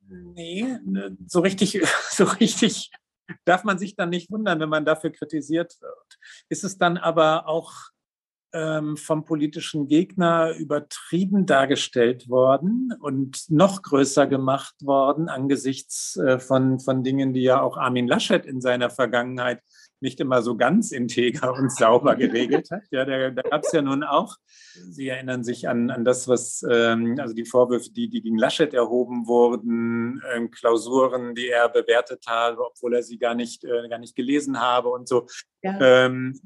nee, 0.07 0.77
ne, 0.85 1.17
so 1.27 1.39
richtig, 1.41 1.81
so 2.09 2.25
richtig 2.25 2.91
darf 3.45 3.63
man 3.63 3.77
sich 3.77 3.95
dann 3.95 4.09
nicht 4.09 4.31
wundern, 4.31 4.59
wenn 4.59 4.69
man 4.69 4.85
dafür 4.85 5.11
kritisiert 5.11 5.75
wird. 5.81 6.19
Ist 6.49 6.63
es 6.63 6.77
dann 6.77 6.97
aber 6.97 7.47
auch 7.47 7.73
vom 8.51 9.25
politischen 9.25 9.87
Gegner 9.87 10.53
übertrieben 10.57 11.45
dargestellt 11.45 12.29
worden 12.29 12.93
und 12.99 13.49
noch 13.49 13.81
größer 13.81 14.25
gemacht 14.25 14.75
worden 14.81 15.27
angesichts 15.27 16.15
äh, 16.15 16.39
von, 16.39 16.79
von 16.79 17.03
Dingen, 17.03 17.33
die 17.33 17.43
ja 17.43 17.61
auch 17.61 17.77
Armin 17.77 18.07
Laschet 18.07 18.45
in 18.45 18.61
seiner 18.61 18.89
Vergangenheit 18.89 19.61
nicht 19.99 20.19
immer 20.19 20.41
so 20.41 20.55
ganz 20.55 20.91
integer 20.91 21.53
und 21.53 21.71
sauber 21.71 22.15
geregelt 22.17 22.69
hat. 22.71 22.83
Ja, 22.91 23.05
da, 23.05 23.31
da 23.31 23.41
gab 23.41 23.63
es 23.63 23.71
ja 23.71 23.81
nun 23.81 24.03
auch, 24.03 24.37
Sie 24.89 25.07
erinnern 25.07 25.43
sich 25.43 25.67
an, 25.67 25.89
an 25.89 26.05
das, 26.05 26.27
was, 26.27 26.63
ähm, 26.69 27.17
also 27.19 27.33
die 27.33 27.45
Vorwürfe, 27.45 27.91
die, 27.91 28.09
die 28.09 28.21
gegen 28.21 28.37
Laschet 28.37 28.73
erhoben 28.73 29.27
wurden, 29.27 30.21
ähm, 30.33 30.51
Klausuren, 30.51 31.33
die 31.35 31.49
er 31.49 31.69
bewertet 31.69 32.25
habe, 32.27 32.65
obwohl 32.65 32.95
er 32.95 33.03
sie 33.03 33.17
gar 33.17 33.35
nicht, 33.35 33.63
äh, 33.63 33.89
gar 33.89 33.99
nicht 33.99 34.15
gelesen 34.15 34.59
habe 34.59 34.89
und 34.89 35.07
so. 35.07 35.27
Ja. 35.63 36.05
Ähm, 36.05 36.39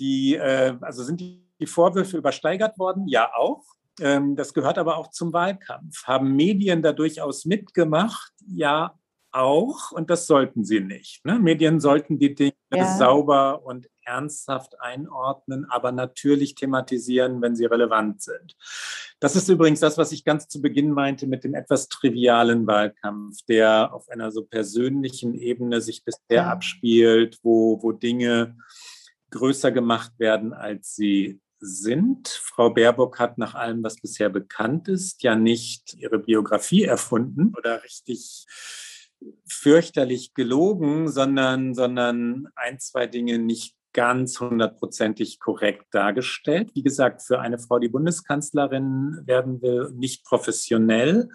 die, 0.00 0.34
äh, 0.34 0.76
also 0.80 1.04
sind 1.04 1.20
die, 1.20 1.46
Vorwürfe 1.66 2.16
übersteigert 2.16 2.78
worden? 2.78 3.06
Ja, 3.06 3.32
auch. 3.34 3.64
Ähm, 4.00 4.34
das 4.34 4.54
gehört 4.54 4.78
aber 4.78 4.96
auch 4.96 5.10
zum 5.10 5.34
Wahlkampf. 5.34 6.04
Haben 6.04 6.34
Medien 6.34 6.80
da 6.80 6.94
durchaus 6.94 7.44
mitgemacht? 7.44 8.32
Ja, 8.46 8.98
auch 9.32 9.92
und 9.92 10.10
das 10.10 10.26
sollten 10.26 10.64
sie 10.64 10.80
nicht. 10.80 11.24
Ne? 11.24 11.38
Medien 11.38 11.80
sollten 11.80 12.18
die 12.18 12.34
Dinge 12.34 12.54
ja. 12.72 12.96
sauber 12.96 13.62
und 13.64 13.88
ernsthaft 14.02 14.80
einordnen, 14.80 15.66
aber 15.68 15.92
natürlich 15.92 16.54
thematisieren, 16.54 17.40
wenn 17.42 17.54
sie 17.54 17.66
relevant 17.66 18.22
sind. 18.22 18.56
Das 19.20 19.36
ist 19.36 19.48
übrigens 19.48 19.80
das, 19.80 19.98
was 19.98 20.12
ich 20.12 20.24
ganz 20.24 20.48
zu 20.48 20.60
Beginn 20.60 20.90
meinte 20.90 21.26
mit 21.26 21.44
dem 21.44 21.54
etwas 21.54 21.88
trivialen 21.88 22.66
Wahlkampf, 22.66 23.36
der 23.48 23.94
auf 23.94 24.08
einer 24.08 24.32
so 24.32 24.42
persönlichen 24.44 25.34
Ebene 25.34 25.80
sich 25.80 26.04
bisher 26.04 26.20
ja. 26.28 26.50
abspielt, 26.50 27.38
wo, 27.42 27.80
wo 27.82 27.92
Dinge 27.92 28.56
größer 29.30 29.72
gemacht 29.72 30.12
werden, 30.18 30.52
als 30.52 30.94
sie 30.94 31.40
sind. 31.58 32.28
Frau 32.28 32.70
Baerbock 32.70 33.18
hat 33.18 33.38
nach 33.38 33.54
allem, 33.54 33.82
was 33.82 33.96
bisher 33.96 34.30
bekannt 34.30 34.88
ist, 34.88 35.22
ja 35.22 35.36
nicht 35.36 35.94
ihre 35.94 36.18
Biografie 36.18 36.84
erfunden 36.84 37.52
oder 37.56 37.82
richtig 37.82 38.46
fürchterlich 39.46 40.32
gelogen, 40.34 41.08
sondern, 41.08 41.74
sondern 41.74 42.48
ein, 42.56 42.78
zwei 42.78 43.06
Dinge 43.06 43.38
nicht 43.38 43.76
ganz 43.92 44.40
hundertprozentig 44.40 45.40
korrekt 45.40 45.86
dargestellt. 45.90 46.70
Wie 46.74 46.82
gesagt, 46.82 47.22
für 47.22 47.40
eine 47.40 47.58
Frau, 47.58 47.78
die 47.78 47.88
Bundeskanzlerin 47.88 49.22
werden 49.26 49.60
will, 49.62 49.90
nicht 49.94 50.24
professionell, 50.24 51.28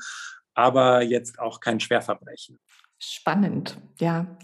aber 0.54 1.04
jetzt 1.04 1.38
auch 1.38 1.60
kein 1.60 1.80
Schwerverbrechen. 1.80 2.60
Spannend, 2.98 3.78
ja. 4.00 4.38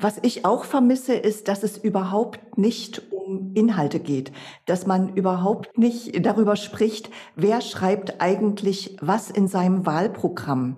Was 0.00 0.18
ich 0.22 0.44
auch 0.44 0.64
vermisse, 0.64 1.14
ist, 1.14 1.48
dass 1.48 1.64
es 1.64 1.76
überhaupt 1.76 2.56
nicht 2.56 3.10
um 3.10 3.52
Inhalte 3.54 3.98
geht, 3.98 4.30
dass 4.64 4.86
man 4.86 5.14
überhaupt 5.14 5.76
nicht 5.76 6.24
darüber 6.24 6.54
spricht, 6.54 7.10
wer 7.34 7.60
schreibt 7.60 8.20
eigentlich 8.20 8.96
was 9.00 9.28
in 9.28 9.48
seinem 9.48 9.86
Wahlprogramm. 9.86 10.76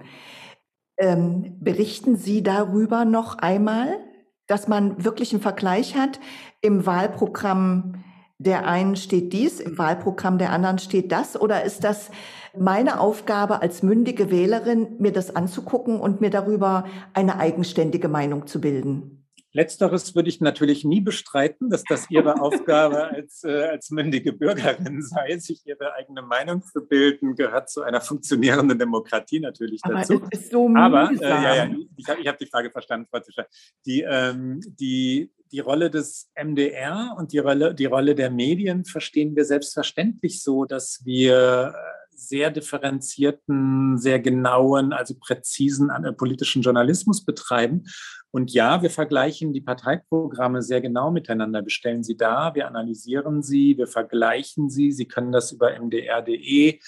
Ähm, 0.96 1.56
berichten 1.60 2.16
Sie 2.16 2.42
darüber 2.42 3.04
noch 3.04 3.38
einmal, 3.38 3.98
dass 4.46 4.68
man 4.68 5.04
wirklich 5.04 5.32
einen 5.32 5.42
Vergleich 5.42 5.96
hat? 5.96 6.18
Im 6.62 6.86
Wahlprogramm 6.86 8.02
der 8.40 8.66
einen 8.66 8.96
steht 8.96 9.34
dies, 9.34 9.60
im 9.60 9.76
Wahlprogramm 9.76 10.38
der 10.38 10.50
anderen 10.50 10.78
steht 10.78 11.12
das? 11.12 11.38
Oder 11.38 11.62
ist 11.62 11.84
das 11.84 12.10
meine 12.58 12.98
Aufgabe 12.98 13.60
als 13.60 13.82
mündige 13.82 14.30
Wählerin, 14.30 14.96
mir 14.98 15.12
das 15.12 15.36
anzugucken 15.36 16.00
und 16.00 16.22
mir 16.22 16.30
darüber 16.30 16.84
eine 17.12 17.38
eigenständige 17.38 18.08
Meinung 18.08 18.46
zu 18.46 18.60
bilden? 18.62 19.19
Letzteres 19.52 20.14
würde 20.14 20.28
ich 20.28 20.40
natürlich 20.40 20.84
nie 20.84 21.00
bestreiten, 21.00 21.70
dass 21.70 21.82
das 21.84 22.08
Ihre 22.10 22.34
Aufgabe 22.40 23.08
als, 23.10 23.42
äh, 23.42 23.64
als 23.64 23.90
mündige 23.90 24.32
Bürgerin 24.32 25.02
sei, 25.02 25.38
sich 25.38 25.66
Ihre 25.66 25.94
eigene 25.94 26.22
Meinung 26.22 26.62
zu 26.62 26.86
bilden, 26.86 27.34
gehört 27.34 27.68
zu 27.68 27.82
einer 27.82 28.00
funktionierenden 28.00 28.78
Demokratie 28.78 29.40
natürlich 29.40 29.80
Aber 29.84 29.94
dazu. 29.94 30.22
Es 30.30 30.40
ist 30.40 30.52
so 30.52 30.68
Aber 30.76 31.10
äh, 31.10 31.28
ja, 31.28 31.54
ja, 31.56 31.70
ich 31.96 32.08
habe 32.08 32.20
ich 32.20 32.28
hab 32.28 32.38
die 32.38 32.46
Frage 32.46 32.70
verstanden, 32.70 33.06
Frau 33.10 33.20
Tischer. 33.20 33.46
Die, 33.86 34.02
ähm, 34.02 34.60
die, 34.78 35.32
die 35.50 35.60
Rolle 35.60 35.90
des 35.90 36.30
MDR 36.40 37.16
und 37.18 37.32
die 37.32 37.38
Rolle, 37.38 37.74
die 37.74 37.86
Rolle 37.86 38.14
der 38.14 38.30
Medien 38.30 38.84
verstehen 38.84 39.34
wir 39.34 39.44
selbstverständlich 39.44 40.42
so, 40.42 40.64
dass 40.64 41.00
wir 41.04 41.74
sehr 42.20 42.50
differenzierten, 42.50 43.98
sehr 43.98 44.20
genauen, 44.20 44.92
also 44.92 45.14
präzisen 45.18 45.90
äh, 45.90 46.12
politischen 46.12 46.62
Journalismus 46.62 47.24
betreiben. 47.24 47.84
Und 48.32 48.52
ja, 48.52 48.82
wir 48.82 48.90
vergleichen 48.90 49.52
die 49.52 49.60
Parteiprogramme 49.60 50.62
sehr 50.62 50.80
genau 50.80 51.10
miteinander. 51.10 51.64
Wir 51.64 51.70
stellen 51.70 52.04
sie 52.04 52.16
dar, 52.16 52.54
wir 52.54 52.68
analysieren 52.68 53.42
sie, 53.42 53.76
wir 53.76 53.88
vergleichen 53.88 54.70
sie. 54.70 54.92
Sie 54.92 55.06
können 55.06 55.32
das 55.32 55.50
über 55.50 55.76
mdr.de, 55.76 56.78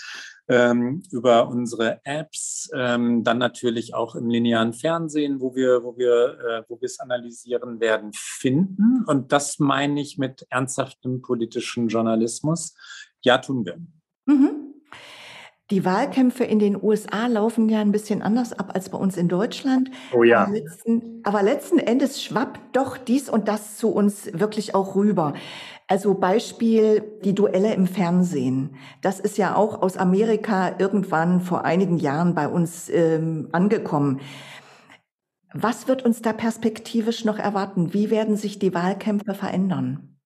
ähm, 0.48 1.02
über 1.10 1.48
unsere 1.48 2.00
Apps, 2.04 2.70
ähm, 2.74 3.24
dann 3.24 3.38
natürlich 3.38 3.94
auch 3.94 4.14
im 4.14 4.28
linearen 4.28 4.72
Fernsehen, 4.72 5.40
wo 5.40 5.54
wir, 5.56 5.82
wo 5.82 5.96
wir, 5.96 6.38
äh, 6.38 6.62
wo 6.68 6.80
wir 6.80 6.86
es 6.86 7.00
analysieren 7.00 7.80
werden, 7.80 8.10
finden. 8.14 9.04
Und 9.06 9.32
das 9.32 9.58
meine 9.58 10.00
ich 10.00 10.18
mit 10.18 10.46
ernsthaftem 10.48 11.22
politischen 11.22 11.88
Journalismus. 11.88 12.74
Ja, 13.22 13.38
tun 13.38 13.64
wir. 13.64 13.78
Mhm. 14.26 14.51
Die 15.72 15.86
Wahlkämpfe 15.86 16.44
in 16.44 16.58
den 16.58 16.76
USA 16.82 17.28
laufen 17.28 17.70
ja 17.70 17.80
ein 17.80 17.92
bisschen 17.92 18.20
anders 18.20 18.52
ab 18.52 18.72
als 18.74 18.90
bei 18.90 18.98
uns 18.98 19.16
in 19.16 19.28
Deutschland. 19.28 19.90
Oh 20.12 20.22
ja. 20.22 20.42
Aber 20.42 20.52
letzten, 20.52 21.20
aber 21.22 21.42
letzten 21.42 21.78
Endes 21.78 22.22
schwappt 22.22 22.60
doch 22.76 22.98
dies 22.98 23.30
und 23.30 23.48
das 23.48 23.78
zu 23.78 23.88
uns 23.88 24.38
wirklich 24.38 24.74
auch 24.74 24.96
rüber. 24.96 25.32
Also 25.88 26.12
Beispiel 26.12 27.02
die 27.24 27.34
Duelle 27.34 27.72
im 27.72 27.86
Fernsehen. 27.86 28.76
Das 29.00 29.18
ist 29.18 29.38
ja 29.38 29.56
auch 29.56 29.80
aus 29.80 29.96
Amerika 29.96 30.74
irgendwann 30.78 31.40
vor 31.40 31.64
einigen 31.64 31.96
Jahren 31.96 32.34
bei 32.34 32.48
uns 32.48 32.90
ähm, 32.90 33.48
angekommen. 33.52 34.20
Was 35.54 35.88
wird 35.88 36.04
uns 36.04 36.20
da 36.20 36.34
perspektivisch 36.34 37.24
noch 37.24 37.38
erwarten? 37.38 37.94
Wie 37.94 38.10
werden 38.10 38.36
sich 38.36 38.58
die 38.58 38.74
Wahlkämpfe 38.74 39.32
verändern? 39.32 40.18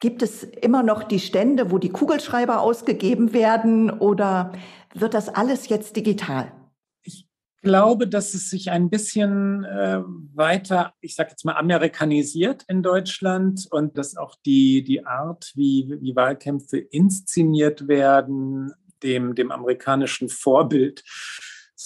Gibt 0.00 0.22
es 0.22 0.44
immer 0.44 0.84
noch 0.84 1.02
die 1.02 1.18
Stände, 1.18 1.72
wo 1.72 1.78
die 1.78 1.88
Kugelschreiber 1.88 2.60
ausgegeben 2.60 3.32
werden 3.32 3.90
oder 3.90 4.52
wird 4.94 5.14
das 5.14 5.28
alles 5.28 5.68
jetzt 5.68 5.96
digital? 5.96 6.52
Ich 7.02 7.26
glaube, 7.62 8.06
dass 8.06 8.34
es 8.34 8.50
sich 8.50 8.70
ein 8.70 8.90
bisschen 8.90 9.64
äh, 9.64 10.00
weiter, 10.34 10.94
ich 11.00 11.14
sage 11.14 11.30
jetzt 11.30 11.44
mal, 11.44 11.56
amerikanisiert 11.56 12.64
in 12.68 12.82
Deutschland 12.82 13.66
und 13.70 13.98
dass 13.98 14.16
auch 14.16 14.36
die, 14.46 14.82
die 14.82 15.04
Art, 15.04 15.52
wie, 15.54 15.96
wie 16.00 16.16
Wahlkämpfe 16.16 16.78
inszeniert 16.78 17.88
werden, 17.88 18.72
dem, 19.02 19.34
dem 19.34 19.50
amerikanischen 19.50 20.28
Vorbild 20.28 21.02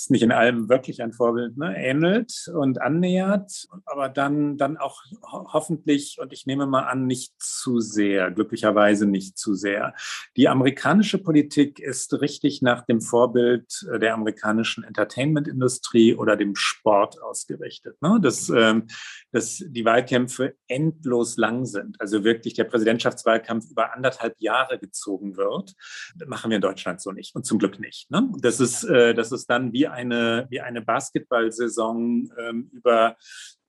ist 0.03 0.11
nicht 0.11 0.23
in 0.23 0.33
allem 0.33 0.69
wirklich 0.69 1.01
ein 1.01 1.13
Vorbild, 1.13 1.57
ne, 1.57 1.77
ähnelt 1.77 2.51
und 2.53 2.81
annähert, 2.81 3.69
aber 3.87 4.09
dann, 4.09 4.57
dann 4.59 4.77
auch 4.77 5.01
hoffentlich, 5.23 6.19
und 6.21 6.33
ich 6.33 6.45
nehme 6.45 6.67
mal 6.67 6.83
an, 6.89 7.07
nicht 7.07 7.35
zu 7.39 7.79
sehr, 7.79 8.33
glücklicherweise 8.33 9.07
nicht 9.07 9.39
zu 9.39 9.55
sehr. 9.55 9.95
Die 10.37 10.49
amerikanische 10.49 11.19
Politik 11.19 11.79
ist 11.79 12.21
richtig 12.21 12.63
nach 12.63 12.85
dem 12.85 13.01
Vorbild 13.01 13.87
äh, 13.93 14.01
der 14.01 14.15
amerikanischen 14.15 14.83
Entertainment-Industrie 14.83 16.17
oder 16.17 16.37
dem 16.37 16.57
Sport 16.57 17.23
ausgerichtet. 17.23 18.03
Ne? 18.03 18.19
Dass, 18.21 18.49
ähm, 18.49 18.89
dass 19.31 19.63
die 19.65 19.85
Wahlkämpfe 19.85 20.57
endlos 20.67 21.37
lang 21.37 21.65
sind, 21.65 22.01
also 22.01 22.25
wirklich 22.25 22.55
der 22.55 22.65
Präsidentschaftswahlkampf 22.65 23.71
über 23.71 23.95
anderthalb 23.95 24.35
Jahre 24.41 24.81
gezogen 24.81 25.37
wird. 25.37 25.75
Das 26.17 26.27
machen 26.27 26.51
wir 26.51 26.57
in 26.57 26.63
Deutschland 26.63 27.01
so 27.01 27.13
nicht 27.13 27.37
und 27.37 27.47
zum 27.47 27.61
Glück 27.61 27.79
nicht. 27.79 28.11
Ne? 28.11 28.29
Das, 28.41 28.59
ist, 28.59 28.83
äh, 28.83 29.15
das 29.15 29.31
ist 29.31 29.49
dann 29.49 29.73
wie 29.73 29.92
eine, 29.93 30.47
wie 30.51 30.61
eine 30.61 30.83
Basketball-Saison 30.83 32.31
ähm, 32.39 32.71
über 32.73 33.17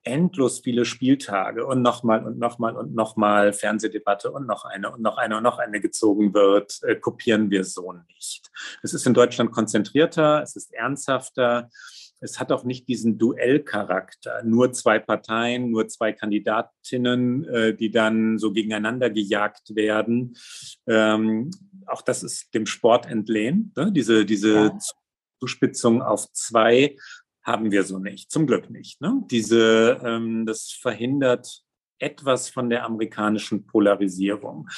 endlos 0.03 0.59
viele 0.59 0.85
Spieltage 0.85 1.65
und 1.65 1.81
nochmal 1.81 2.25
und 2.25 2.37
nochmal 2.37 2.75
und 2.75 2.93
nochmal 2.93 3.53
Fernsehdebatte 3.53 4.31
und 4.31 4.45
noch 4.47 4.65
eine 4.65 4.91
und 4.91 5.01
noch 5.01 5.17
eine 5.17 5.37
und 5.37 5.43
noch 5.43 5.59
eine 5.59 5.79
gezogen 5.79 6.33
wird, 6.33 6.79
äh, 6.83 6.95
kopieren 6.95 7.49
wir 7.49 7.63
so 7.63 7.93
nicht. 7.93 8.49
Es 8.81 8.93
ist 8.93 9.07
in 9.07 9.13
Deutschland 9.13 9.51
konzentrierter, 9.51 10.41
es 10.41 10.55
ist 10.55 10.73
ernsthafter. 10.73 11.69
Es 12.19 12.39
hat 12.39 12.53
auch 12.53 12.63
nicht 12.63 12.87
diesen 12.87 13.17
Duellcharakter. 13.17 14.43
Nur 14.43 14.71
zwei 14.71 14.97
Parteien, 14.97 15.71
nur 15.71 15.89
zwei 15.89 16.13
Kandidatinnen, 16.13 17.43
äh, 17.43 17.75
die 17.75 17.91
dann 17.91 18.37
so 18.37 18.53
gegeneinander 18.53 19.09
gejagt 19.09 19.75
werden. 19.75 20.37
Ähm, 20.87 21.51
auch 21.85 22.01
das 22.01 22.23
ist 22.23 22.53
dem 22.53 22.65
Sport 22.65 23.07
entlehnt. 23.07 23.75
Ne? 23.75 23.91
Diese, 23.91 24.25
diese 24.25 24.53
ja. 24.53 24.77
Zuspitzung 25.43 26.01
auf 26.01 26.31
zwei 26.31 26.95
haben 27.43 27.71
wir 27.71 27.83
so 27.83 27.99
nicht, 27.99 28.31
zum 28.31 28.47
Glück 28.47 28.69
nicht. 28.69 29.01
Ne? 29.01 29.21
Diese, 29.29 29.99
ähm, 30.01 30.45
das 30.45 30.71
verhindert 30.71 31.62
etwas 32.03 32.49
von 32.49 32.69
der 32.69 32.85
amerikanischen 32.85 33.65
Polarisierung. 33.65 34.69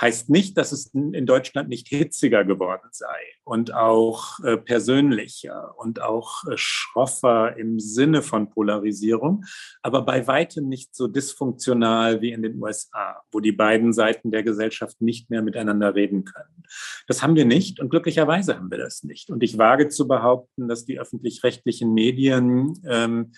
Heißt 0.00 0.28
nicht, 0.28 0.56
dass 0.58 0.72
es 0.72 0.92
in 0.94 1.26
Deutschland 1.26 1.68
nicht 1.68 1.88
hitziger 1.88 2.44
geworden 2.44 2.88
sei 2.92 3.34
und 3.44 3.74
auch 3.74 4.38
äh, 4.40 4.56
persönlicher 4.56 5.74
und 5.78 6.00
auch 6.00 6.44
äh, 6.44 6.56
schroffer 6.56 7.56
im 7.56 7.80
Sinne 7.80 8.22
von 8.22 8.50
Polarisierung, 8.50 9.44
aber 9.82 10.02
bei 10.02 10.26
weitem 10.26 10.68
nicht 10.68 10.94
so 10.94 11.08
dysfunktional 11.08 12.20
wie 12.20 12.32
in 12.32 12.42
den 12.42 12.60
USA, 12.62 13.22
wo 13.32 13.40
die 13.40 13.52
beiden 13.52 13.92
Seiten 13.92 14.30
der 14.30 14.42
Gesellschaft 14.42 15.00
nicht 15.00 15.30
mehr 15.30 15.42
miteinander 15.42 15.94
reden 15.94 16.24
können. 16.24 16.64
Das 17.06 17.22
haben 17.22 17.36
wir 17.36 17.44
nicht 17.44 17.80
und 17.80 17.88
glücklicherweise 17.88 18.56
haben 18.56 18.70
wir 18.70 18.78
das 18.78 19.02
nicht. 19.04 19.30
Und 19.30 19.42
ich 19.42 19.58
wage 19.58 19.88
zu 19.88 20.06
behaupten, 20.06 20.68
dass 20.68 20.84
die 20.84 21.00
öffentlich-rechtlichen 21.00 21.92
Medien 21.92 22.74
ähm, 22.86 23.32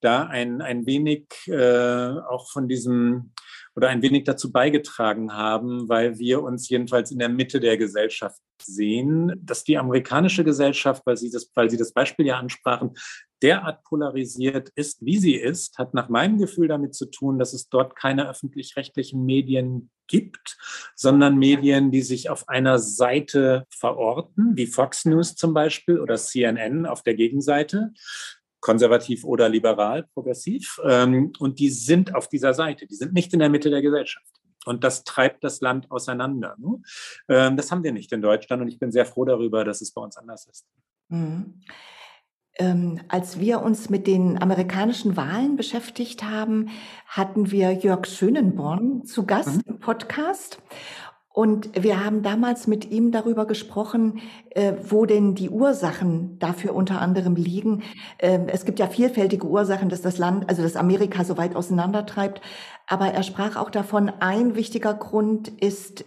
da 0.00 0.24
ein, 0.24 0.60
ein 0.60 0.86
wenig 0.86 1.26
äh, 1.46 2.10
auch 2.28 2.50
von 2.50 2.68
diesem 2.68 3.32
oder 3.74 3.88
ein 3.88 4.00
wenig 4.00 4.24
dazu 4.24 4.50
beigetragen 4.52 5.34
haben, 5.34 5.88
weil 5.88 6.18
wir 6.18 6.42
uns 6.42 6.68
jedenfalls 6.68 7.10
in 7.10 7.18
der 7.18 7.28
Mitte 7.28 7.60
der 7.60 7.76
Gesellschaft 7.76 8.40
sehen, 8.62 9.32
dass 9.42 9.64
die 9.64 9.76
amerikanische 9.76 10.44
Gesellschaft, 10.44 11.02
weil 11.04 11.18
Sie 11.18 11.30
das, 11.30 11.50
weil 11.54 11.68
Sie 11.68 11.76
das 11.76 11.92
Beispiel 11.92 12.26
ja 12.26 12.38
ansprachen, 12.38 12.94
derart 13.42 13.84
polarisiert 13.84 14.70
ist, 14.74 15.04
wie 15.04 15.18
sie 15.18 15.34
ist, 15.34 15.78
hat 15.78 15.94
nach 15.94 16.08
meinem 16.08 16.38
Gefühl 16.38 16.68
damit 16.68 16.94
zu 16.94 17.06
tun, 17.06 17.38
dass 17.38 17.52
es 17.52 17.68
dort 17.68 17.96
keine 17.96 18.28
öffentlich-rechtlichen 18.28 19.24
Medien 19.24 19.90
gibt, 20.06 20.56
sondern 20.94 21.36
Medien, 21.36 21.90
die 21.90 22.02
sich 22.02 22.30
auf 22.30 22.48
einer 22.48 22.78
Seite 22.78 23.66
verorten, 23.68 24.56
wie 24.56 24.66
Fox 24.66 25.04
News 25.04 25.34
zum 25.34 25.52
Beispiel 25.52 26.00
oder 26.00 26.16
CNN 26.16 26.86
auf 26.86 27.02
der 27.02 27.14
Gegenseite 27.14 27.92
konservativ 28.66 29.22
oder 29.22 29.48
liberal, 29.48 30.08
progressiv. 30.12 30.80
Ähm, 30.84 31.32
und 31.38 31.60
die 31.60 31.70
sind 31.70 32.16
auf 32.16 32.28
dieser 32.28 32.52
Seite, 32.52 32.84
die 32.88 32.96
sind 32.96 33.12
nicht 33.12 33.32
in 33.32 33.38
der 33.38 33.48
Mitte 33.48 33.70
der 33.70 33.80
Gesellschaft. 33.80 34.26
Und 34.64 34.82
das 34.82 35.04
treibt 35.04 35.44
das 35.44 35.60
Land 35.60 35.88
auseinander. 35.92 36.56
Ne? 36.58 36.82
Ähm, 37.28 37.56
das 37.56 37.70
haben 37.70 37.84
wir 37.84 37.92
nicht 37.92 38.10
in 38.10 38.22
Deutschland 38.22 38.60
und 38.60 38.66
ich 38.66 38.80
bin 38.80 38.90
sehr 38.90 39.06
froh 39.06 39.24
darüber, 39.24 39.62
dass 39.62 39.82
es 39.82 39.92
bei 39.92 40.02
uns 40.02 40.16
anders 40.16 40.46
ist. 40.46 40.66
Mhm. 41.10 41.60
Ähm, 42.58 43.00
als 43.06 43.38
wir 43.38 43.62
uns 43.62 43.88
mit 43.88 44.08
den 44.08 44.42
amerikanischen 44.42 45.16
Wahlen 45.16 45.54
beschäftigt 45.54 46.24
haben, 46.24 46.70
hatten 47.06 47.52
wir 47.52 47.70
Jörg 47.70 48.06
Schönenborn 48.06 49.04
zu 49.04 49.26
Gast 49.26 49.58
mhm. 49.58 49.74
im 49.74 49.78
Podcast. 49.78 50.60
Und 51.36 51.82
wir 51.82 52.02
haben 52.02 52.22
damals 52.22 52.66
mit 52.66 52.90
ihm 52.90 53.12
darüber 53.12 53.46
gesprochen, 53.46 54.22
äh, 54.48 54.72
wo 54.88 55.04
denn 55.04 55.34
die 55.34 55.50
Ursachen 55.50 56.38
dafür 56.38 56.74
unter 56.74 57.02
anderem 57.02 57.36
liegen. 57.36 57.82
Ähm, 58.18 58.46
es 58.48 58.64
gibt 58.64 58.78
ja 58.78 58.86
vielfältige 58.86 59.46
Ursachen, 59.46 59.90
dass 59.90 60.00
das 60.00 60.16
Land, 60.16 60.48
also 60.48 60.62
dass 60.62 60.76
Amerika 60.76 61.24
so 61.24 61.36
weit 61.36 61.54
auseinandertreibt. 61.54 62.40
Aber 62.86 63.08
er 63.08 63.22
sprach 63.22 63.56
auch 63.56 63.68
davon, 63.68 64.10
ein 64.18 64.54
wichtiger 64.54 64.94
Grund 64.94 65.48
ist 65.48 66.06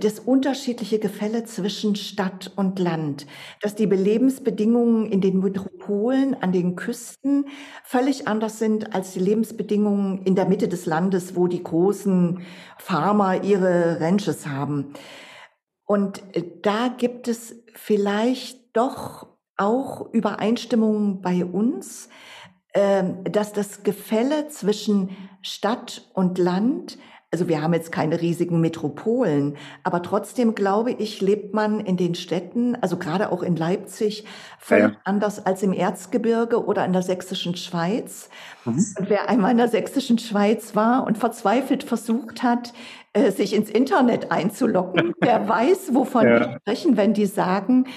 das 0.00 0.20
unterschiedliche 0.20 0.98
Gefälle 0.98 1.44
zwischen 1.44 1.96
Stadt 1.96 2.52
und 2.56 2.78
Land, 2.78 3.26
dass 3.60 3.74
die 3.74 3.86
Belebensbedingungen 3.86 5.06
in 5.06 5.20
den 5.20 5.40
Metropolen 5.40 6.34
an 6.40 6.52
den 6.52 6.76
Küsten 6.76 7.46
völlig 7.82 8.28
anders 8.28 8.58
sind 8.58 8.94
als 8.94 9.12
die 9.12 9.20
Lebensbedingungen 9.20 10.22
in 10.22 10.36
der 10.36 10.46
Mitte 10.46 10.68
des 10.68 10.86
Landes, 10.86 11.34
wo 11.34 11.48
die 11.48 11.62
großen 11.62 12.42
Farmer 12.78 13.42
ihre 13.42 14.00
Ranches 14.00 14.46
haben. 14.46 14.94
Und 15.84 16.22
äh, 16.34 16.44
da 16.62 16.88
gibt 16.88 17.28
es 17.28 17.56
vielleicht 17.74 18.76
doch 18.76 19.26
auch 19.56 20.12
Übereinstimmungen 20.12 21.20
bei 21.20 21.44
uns, 21.44 22.08
ähm, 22.74 23.22
dass 23.24 23.52
das 23.52 23.82
Gefälle 23.82 24.48
zwischen 24.48 25.10
Stadt 25.42 26.10
und 26.14 26.38
Land 26.38 26.98
also 27.34 27.48
wir 27.48 27.62
haben 27.62 27.74
jetzt 27.74 27.90
keine 27.90 28.20
riesigen 28.20 28.60
Metropolen, 28.60 29.56
aber 29.82 30.02
trotzdem 30.02 30.54
glaube 30.54 30.92
ich, 30.92 31.20
lebt 31.20 31.52
man 31.52 31.80
in 31.80 31.96
den 31.96 32.14
Städten, 32.14 32.76
also 32.80 32.96
gerade 32.96 33.32
auch 33.32 33.42
in 33.42 33.56
Leipzig, 33.56 34.24
völlig 34.60 34.92
ja. 34.92 34.96
anders 35.02 35.44
als 35.44 35.64
im 35.64 35.72
Erzgebirge 35.72 36.64
oder 36.64 36.84
in 36.84 36.92
der 36.92 37.02
sächsischen 37.02 37.56
Schweiz. 37.56 38.28
Mhm. 38.64 38.74
Und 38.74 39.10
wer 39.10 39.28
einmal 39.28 39.50
in 39.50 39.56
der 39.56 39.66
sächsischen 39.66 40.20
Schweiz 40.20 40.76
war 40.76 41.04
und 41.04 41.18
verzweifelt 41.18 41.82
versucht 41.82 42.44
hat, 42.44 42.72
äh, 43.14 43.32
sich 43.32 43.52
ins 43.52 43.68
Internet 43.68 44.30
einzuloggen, 44.30 45.12
der 45.24 45.48
weiß, 45.48 45.92
wovon 45.92 46.24
ja. 46.24 46.38
wir 46.38 46.58
sprechen, 46.60 46.96
wenn 46.96 47.14
die 47.14 47.26
sagen, 47.26 47.88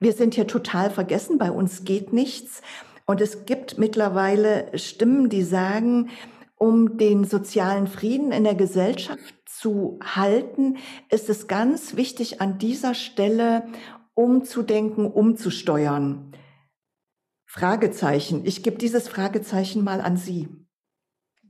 wir 0.00 0.14
sind 0.14 0.34
hier 0.34 0.48
total 0.48 0.90
vergessen, 0.90 1.38
bei 1.38 1.52
uns 1.52 1.84
geht 1.84 2.12
nichts. 2.12 2.60
Und 3.06 3.20
es 3.20 3.46
gibt 3.46 3.78
mittlerweile 3.78 4.76
Stimmen, 4.76 5.28
die 5.28 5.44
sagen, 5.44 6.10
um 6.60 6.98
den 6.98 7.24
sozialen 7.24 7.86
Frieden 7.86 8.32
in 8.32 8.44
der 8.44 8.54
Gesellschaft 8.54 9.34
zu 9.46 9.98
halten, 10.04 10.76
ist 11.08 11.30
es 11.30 11.48
ganz 11.48 11.96
wichtig, 11.96 12.42
an 12.42 12.58
dieser 12.58 12.94
Stelle 12.94 13.64
umzudenken, 14.12 15.06
umzusteuern. 15.06 16.36
Fragezeichen. 17.46 18.44
Ich 18.44 18.62
gebe 18.62 18.76
dieses 18.76 19.08
Fragezeichen 19.08 19.82
mal 19.82 20.02
an 20.02 20.18
Sie. 20.18 20.48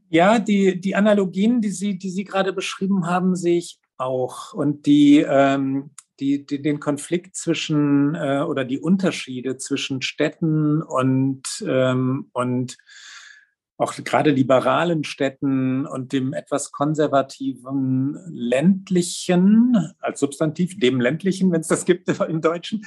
Ja, 0.08 0.38
die, 0.38 0.80
die 0.80 0.94
Analogien, 0.94 1.60
die 1.60 1.70
Sie, 1.70 1.98
die 1.98 2.10
Sie 2.10 2.24
gerade 2.24 2.52
beschrieben 2.52 3.06
haben, 3.06 3.34
sehe 3.34 3.58
ich 3.58 3.80
auch. 3.96 4.54
Und 4.54 4.86
die, 4.86 5.18
ähm, 5.28 5.90
die, 6.20 6.46
die, 6.46 6.62
den 6.62 6.78
Konflikt 6.78 7.34
zwischen 7.34 8.14
äh, 8.14 8.44
oder 8.48 8.64
die 8.64 8.78
Unterschiede 8.78 9.56
zwischen 9.56 10.02
Städten 10.02 10.82
und, 10.82 11.42
ähm, 11.66 12.30
und 12.32 12.78
auch 13.80 13.94
gerade 13.94 14.30
liberalen 14.30 15.04
Städten 15.04 15.86
und 15.86 16.12
dem 16.12 16.32
etwas 16.34 16.70
konservativen 16.70 18.18
ländlichen 18.28 19.94
als 20.00 20.20
Substantiv, 20.20 20.78
dem 20.78 21.00
ländlichen, 21.00 21.50
wenn 21.50 21.62
es 21.62 21.68
das 21.68 21.84
gibt 21.84 22.08
im 22.28 22.40
Deutschen, 22.40 22.86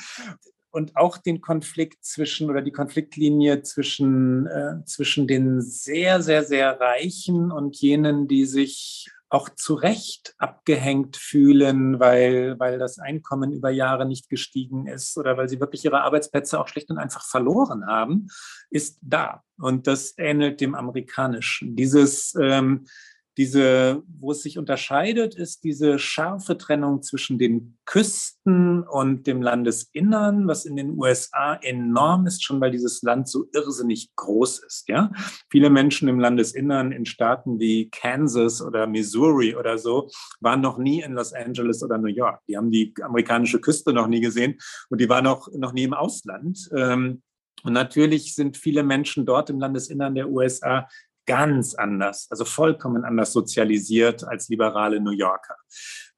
und 0.69 0.95
auch 0.95 1.17
den 1.17 1.39
Konflikt 1.39 2.03
zwischen 2.03 2.49
oder 2.49 2.63
die 2.63 2.71
Konfliktlinie 2.71 3.61
zwischen, 3.61 4.47
äh, 4.47 4.83
zwischen 4.85 5.27
den 5.27 5.61
sehr, 5.61 6.21
sehr, 6.23 6.43
sehr 6.43 6.79
Reichen 6.79 7.51
und 7.51 7.75
jenen, 7.79 8.27
die 8.27 8.45
sich 8.45 9.11
auch 9.33 9.49
zu 9.49 9.73
Recht 9.73 10.35
abgehängt 10.37 11.17
fühlen, 11.17 11.99
weil, 11.99 12.59
weil 12.59 12.77
das 12.77 12.99
Einkommen 12.99 13.51
über 13.51 13.71
Jahre 13.71 14.05
nicht 14.05 14.29
gestiegen 14.29 14.85
ist 14.85 15.17
oder 15.17 15.37
weil 15.37 15.49
sie 15.49 15.59
wirklich 15.59 15.83
ihre 15.83 16.01
Arbeitsplätze 16.01 16.59
auch 16.59 16.67
schlicht 16.67 16.91
und 16.91 16.99
einfach 16.99 17.25
verloren 17.25 17.87
haben, 17.87 18.27
ist 18.69 18.99
da. 19.01 19.41
Und 19.57 19.87
das 19.87 20.13
ähnelt 20.17 20.61
dem 20.61 20.75
amerikanischen. 20.75 21.75
Dieses 21.75 22.35
ähm, 22.39 22.85
diese, 23.37 24.03
wo 24.19 24.31
es 24.31 24.43
sich 24.43 24.57
unterscheidet, 24.57 25.35
ist 25.35 25.63
diese 25.63 25.97
scharfe 25.97 26.57
Trennung 26.57 27.01
zwischen 27.01 27.39
den 27.39 27.77
Küsten 27.85 28.83
und 28.83 29.25
dem 29.25 29.41
Landesinnern, 29.41 30.47
was 30.47 30.65
in 30.65 30.75
den 30.75 30.97
USA 30.97 31.55
enorm 31.55 32.27
ist, 32.27 32.43
schon 32.43 32.61
weil 32.61 32.71
dieses 32.71 33.01
Land 33.01 33.27
so 33.27 33.45
irrsinnig 33.53 34.15
groß 34.15 34.59
ist. 34.59 34.87
Ja, 34.87 35.11
viele 35.49 35.69
Menschen 35.69 36.07
im 36.07 36.19
Landesinnern 36.19 36.91
in 36.91 37.05
Staaten 37.05 37.59
wie 37.59 37.89
Kansas 37.89 38.61
oder 38.61 38.85
Missouri 38.85 39.55
oder 39.55 39.77
so 39.77 40.09
waren 40.39 40.61
noch 40.61 40.77
nie 40.77 41.01
in 41.01 41.13
Los 41.13 41.33
Angeles 41.33 41.83
oder 41.83 41.97
New 41.97 42.07
York. 42.07 42.41
Die 42.47 42.55
haben 42.55 42.69
die 42.69 42.93
amerikanische 43.01 43.59
Küste 43.59 43.93
noch 43.93 44.07
nie 44.07 44.21
gesehen 44.21 44.59
und 44.89 45.01
die 45.01 45.09
waren 45.09 45.25
auch 45.25 45.47
noch 45.53 45.73
nie 45.73 45.83
im 45.83 45.93
Ausland. 45.93 46.69
Ähm, 46.75 47.23
und 47.63 47.73
natürlich 47.73 48.35
sind 48.35 48.57
viele 48.57 48.83
Menschen 48.83 49.25
dort 49.25 49.49
im 49.49 49.59
Landesinnern 49.59 50.15
der 50.15 50.29
USA 50.29 50.87
ganz 51.25 51.75
anders, 51.75 52.27
also 52.29 52.45
vollkommen 52.45 53.03
anders 53.05 53.33
sozialisiert 53.33 54.23
als 54.23 54.49
liberale 54.49 54.99
New 54.99 55.11
Yorker. 55.11 55.55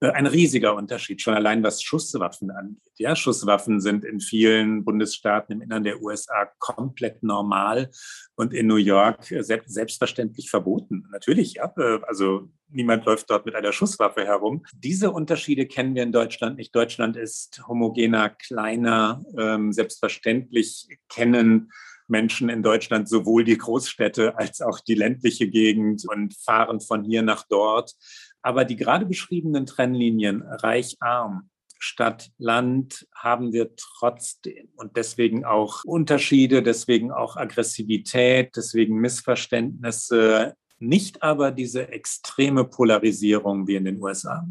Äh, 0.02 0.12
ein 0.12 0.26
riesiger 0.26 0.76
Unterschied, 0.76 1.22
schon 1.22 1.34
allein 1.34 1.64
was 1.64 1.82
Schusswaffen 1.82 2.52
angeht. 2.52 2.82
Ja, 2.98 3.16
Schusswaffen 3.16 3.80
sind 3.80 4.04
in 4.04 4.20
vielen 4.20 4.84
Bundesstaaten 4.84 5.54
im 5.54 5.62
Innern 5.62 5.84
der 5.84 6.02
USA 6.02 6.50
komplett 6.60 7.24
normal 7.24 7.90
und 8.36 8.54
in 8.54 8.68
New 8.68 8.76
York 8.76 9.34
selbstverständlich 9.40 10.50
verboten. 10.50 11.08
Natürlich, 11.12 11.56
ja. 11.56 11.74
Äh, 11.78 12.00
also 12.08 12.50
niemand 12.70 13.06
läuft 13.06 13.30
dort 13.30 13.46
mit 13.46 13.56
einer 13.56 13.72
Schusswaffe 13.72 14.26
herum. 14.26 14.66
Diese 14.74 15.12
Unterschiede 15.12 15.66
kennen 15.66 15.96
wir 15.96 16.04
in 16.04 16.12
Deutschland 16.12 16.58
nicht. 16.58 16.76
Deutschland 16.76 17.16
ist 17.16 17.66
homogener, 17.68 18.30
kleiner. 18.30 19.24
Ähm, 19.38 19.72
selbstverständlich 19.72 20.88
kennen 21.10 21.72
Menschen 22.08 22.50
in 22.50 22.64
Deutschland 22.64 23.10
sowohl 23.10 23.44
die 23.44 23.58
Großstädte 23.58 24.38
als 24.38 24.62
auch 24.62 24.80
die 24.80 24.96
ländliche 24.96 25.48
Gegend 25.48 26.08
und 26.08 26.36
fahren 26.38 26.82
von 26.82 27.04
hier 27.04 27.22
nach 27.22 27.44
dort. 27.48 27.94
Aber 28.42 28.66
die 28.66 28.76
gerade 28.76 29.06
beschriebenen 29.06 29.66
Trennlinien 29.66 30.44
reich-arm, 30.44 31.50
Stadt, 31.80 32.32
Land 32.38 33.08
haben 33.14 33.54
wir 33.54 33.76
trotzdem 33.76 34.70
und 34.76 34.98
deswegen 34.98 35.46
auch 35.46 35.84
Unterschiede, 35.84 36.64
deswegen 36.64 37.12
auch 37.12 37.36
Aggressivität, 37.36 38.56
deswegen 38.56 38.96
Missverständnisse, 38.96 40.56
nicht 40.80 41.22
aber 41.24 41.52
diese 41.52 41.90
extreme 41.90 42.66
Polarisierung 42.66 43.68
wie 43.68 43.76
in 43.76 43.86
den 43.86 44.02
USA. 44.02 44.48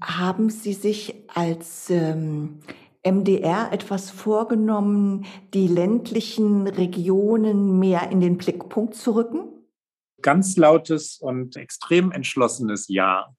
Haben 0.00 0.50
Sie 0.50 0.72
sich 0.72 1.14
als 1.28 1.90
ähm, 1.90 2.60
MDR 3.04 3.70
etwas 3.72 4.10
vorgenommen, 4.10 5.26
die 5.52 5.68
ländlichen 5.68 6.66
Regionen 6.66 7.78
mehr 7.78 8.10
in 8.10 8.20
den 8.20 8.38
Blickpunkt 8.38 8.94
zu 8.94 9.12
rücken? 9.12 9.48
Ganz 10.22 10.56
lautes 10.56 11.18
und 11.18 11.56
extrem 11.56 12.12
entschlossenes 12.12 12.88
Ja. 12.88 13.34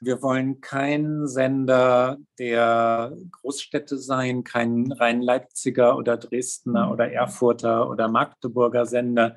Wir 0.00 0.22
wollen 0.22 0.60
kein 0.60 1.26
Sender 1.26 2.18
der 2.38 3.16
Großstädte 3.32 3.98
sein, 3.98 4.44
kein 4.44 4.92
rein 4.92 5.20
Leipziger 5.20 5.96
oder 5.96 6.16
Dresdner 6.16 6.86
mhm. 6.86 6.92
oder 6.92 7.12
Erfurter 7.12 7.90
oder 7.90 8.06
Magdeburger 8.06 8.86
Sender. 8.86 9.36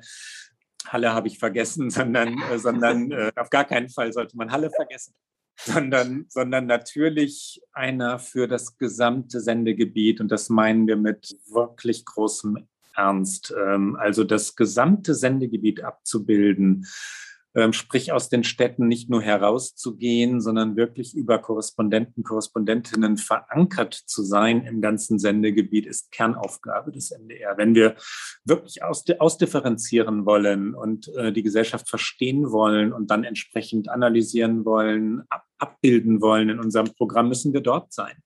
Halle 0.86 1.12
habe 1.12 1.26
ich 1.26 1.38
vergessen, 1.40 1.90
sondern, 1.90 2.40
äh, 2.52 2.58
sondern 2.58 3.10
äh, 3.10 3.32
auf 3.34 3.50
gar 3.50 3.64
keinen 3.64 3.88
Fall 3.88 4.12
sollte 4.12 4.36
man 4.36 4.52
Halle 4.52 4.70
vergessen, 4.70 5.14
sondern, 5.64 6.26
sondern 6.28 6.66
natürlich 6.66 7.60
einer 7.72 8.18
für 8.18 8.48
das 8.48 8.78
gesamte 8.78 9.40
Sendegebiet. 9.40 10.20
Und 10.20 10.32
das 10.32 10.48
meinen 10.48 10.86
wir 10.86 10.96
mit 10.96 11.36
wirklich 11.48 12.04
großem 12.04 12.66
Ernst. 12.94 13.54
Ähm, 13.56 13.96
also 13.96 14.24
das 14.24 14.56
gesamte 14.56 15.14
Sendegebiet 15.14 15.82
abzubilden 15.82 16.86
sprich 17.72 18.12
aus 18.12 18.28
den 18.28 18.44
Städten 18.44 18.88
nicht 18.88 19.10
nur 19.10 19.20
herauszugehen, 19.20 20.40
sondern 20.40 20.76
wirklich 20.76 21.14
über 21.14 21.38
Korrespondenten, 21.38 22.24
Korrespondentinnen 22.24 23.18
verankert 23.18 23.94
zu 23.94 24.22
sein 24.22 24.64
im 24.64 24.80
ganzen 24.80 25.18
Sendegebiet, 25.18 25.86
ist 25.86 26.12
Kernaufgabe 26.12 26.92
des 26.92 27.10
NDR. 27.10 27.58
Wenn 27.58 27.74
wir 27.74 27.96
wirklich 28.44 28.82
ausdifferenzieren 28.82 30.24
wollen 30.24 30.74
und 30.74 31.08
äh, 31.16 31.32
die 31.32 31.42
Gesellschaft 31.42 31.88
verstehen 31.88 32.50
wollen 32.50 32.92
und 32.92 33.10
dann 33.10 33.24
entsprechend 33.24 33.88
analysieren 33.88 34.64
wollen, 34.64 35.22
abbilden 35.62 36.20
wollen 36.20 36.48
in 36.48 36.58
unserem 36.58 36.92
Programm, 36.94 37.28
müssen 37.28 37.52
wir 37.52 37.60
dort 37.60 37.92
sein 37.92 38.16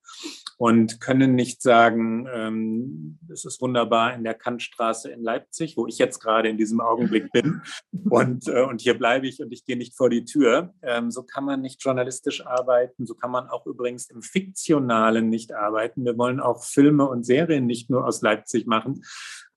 und 0.59 1.01
können 1.01 1.35
nicht 1.35 1.61
sagen, 1.61 2.27
ähm, 2.33 3.19
es 3.31 3.45
ist 3.45 3.61
wunderbar 3.61 4.15
in 4.15 4.25
der 4.25 4.35
Kantstraße 4.35 5.11
in 5.11 5.23
Leipzig, 5.23 5.77
wo 5.77 5.87
ich 5.87 5.99
jetzt 5.99 6.19
gerade 6.19 6.49
in 6.49 6.57
diesem 6.57 6.81
Augenblick 6.81 7.31
bin 7.33 7.63
und, 8.11 8.49
äh, 8.49 8.63
und 8.63 8.81
hier 8.81 8.95
bleibe 8.97 9.27
ich 9.27 9.43
und 9.43 9.53
ich 9.53 9.65
gehe 9.65 9.77
nicht 9.77 9.97
vor 9.97 10.09
die 10.09 10.25
Tür. 10.25 10.73
Ähm, 10.83 11.11
so 11.11 11.23
kann 11.23 11.45
man 11.45 11.61
nicht 11.61 11.83
journalistisch 11.83 12.47
arbeiten, 12.47 13.07
so 13.07 13.15
kann 13.15 13.31
man 13.31 13.49
auch 13.49 13.67
übrigens 13.67 14.09
im 14.09 14.23
Fiktionalen 14.23 15.29
nicht 15.29 15.55
arbeiten. 15.55 16.05
Wir 16.05 16.17
wollen 16.17 16.41
auch 16.41 16.65
Filme 16.65 17.07
und 17.07 17.25
Serien 17.25 17.67
nicht 17.67 17.91
nur 17.91 18.07
aus 18.07 18.23
Leipzig 18.23 18.67
machen, 18.67 19.03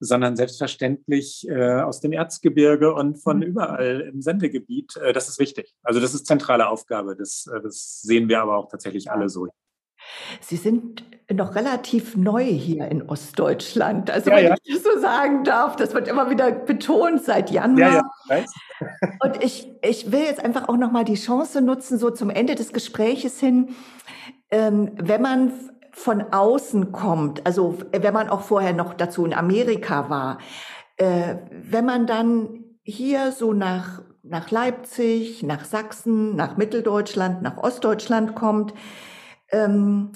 sondern 0.00 0.34
selbstverständlich 0.34 1.46
äh, 1.48 1.80
aus 1.82 2.00
dem 2.00 2.12
Erzgebirge 2.12 2.94
und 2.94 3.16
von 3.16 3.38
mhm. 3.38 3.42
überall 3.42 4.00
im 4.00 4.22
Sendegebiet. 4.22 4.96
Äh, 4.96 5.12
das 5.12 5.28
ist 5.28 5.38
wichtig. 5.38 5.74
Also 5.82 6.00
das 6.00 6.14
ist 6.14 6.26
zentrale 6.26 6.68
Aufgabe. 6.68 7.14
Das, 7.14 7.46
äh, 7.46 7.60
das 7.60 8.00
sehen 8.00 8.28
wir 8.28 8.40
aber 8.40 8.56
auch 8.56 8.68
tatsächlich 8.68 9.10
alle 9.10 9.28
so. 9.28 9.48
Sie 10.40 10.56
sind 10.56 11.04
noch 11.30 11.54
relativ 11.54 12.16
neu 12.16 12.44
hier 12.44 12.88
in 12.88 13.08
Ostdeutschland. 13.08 14.10
Also 14.10 14.30
ja, 14.30 14.36
wenn 14.36 14.44
ja. 14.46 14.54
ich 14.62 14.74
das 14.74 14.82
so 14.82 14.98
sagen 15.00 15.44
darf, 15.44 15.76
das 15.76 15.94
wird 15.94 16.08
immer 16.08 16.30
wieder 16.30 16.50
betont 16.50 17.22
seit 17.22 17.50
Januar. 17.50 18.02
Ja, 18.28 18.44
Und 19.22 19.44
ich, 19.44 19.70
ich 19.82 20.10
will 20.10 20.20
jetzt 20.20 20.42
einfach 20.42 20.68
auch 20.68 20.76
noch 20.76 20.90
mal 20.90 21.04
die 21.04 21.14
Chance 21.14 21.60
nutzen, 21.60 21.98
so 21.98 22.10
zum 22.10 22.30
Ende 22.30 22.54
des 22.54 22.72
Gespräches 22.72 23.38
hin, 23.38 23.74
ähm, 24.50 24.92
wenn 24.96 25.22
man 25.22 25.52
von 26.00 26.32
außen 26.32 26.92
kommt, 26.92 27.46
also 27.46 27.78
wenn 27.92 28.14
man 28.14 28.28
auch 28.28 28.40
vorher 28.40 28.72
noch 28.72 28.94
dazu 28.94 29.24
in 29.24 29.34
Amerika 29.34 30.08
war, 30.08 30.38
äh, 30.96 31.36
wenn 31.50 31.84
man 31.84 32.06
dann 32.06 32.64
hier 32.82 33.32
so 33.32 33.52
nach, 33.52 34.02
nach 34.22 34.50
Leipzig, 34.50 35.42
nach 35.42 35.64
Sachsen, 35.64 36.36
nach 36.36 36.56
Mitteldeutschland, 36.56 37.42
nach 37.42 37.58
Ostdeutschland 37.58 38.34
kommt, 38.34 38.74
ähm, 39.50 40.12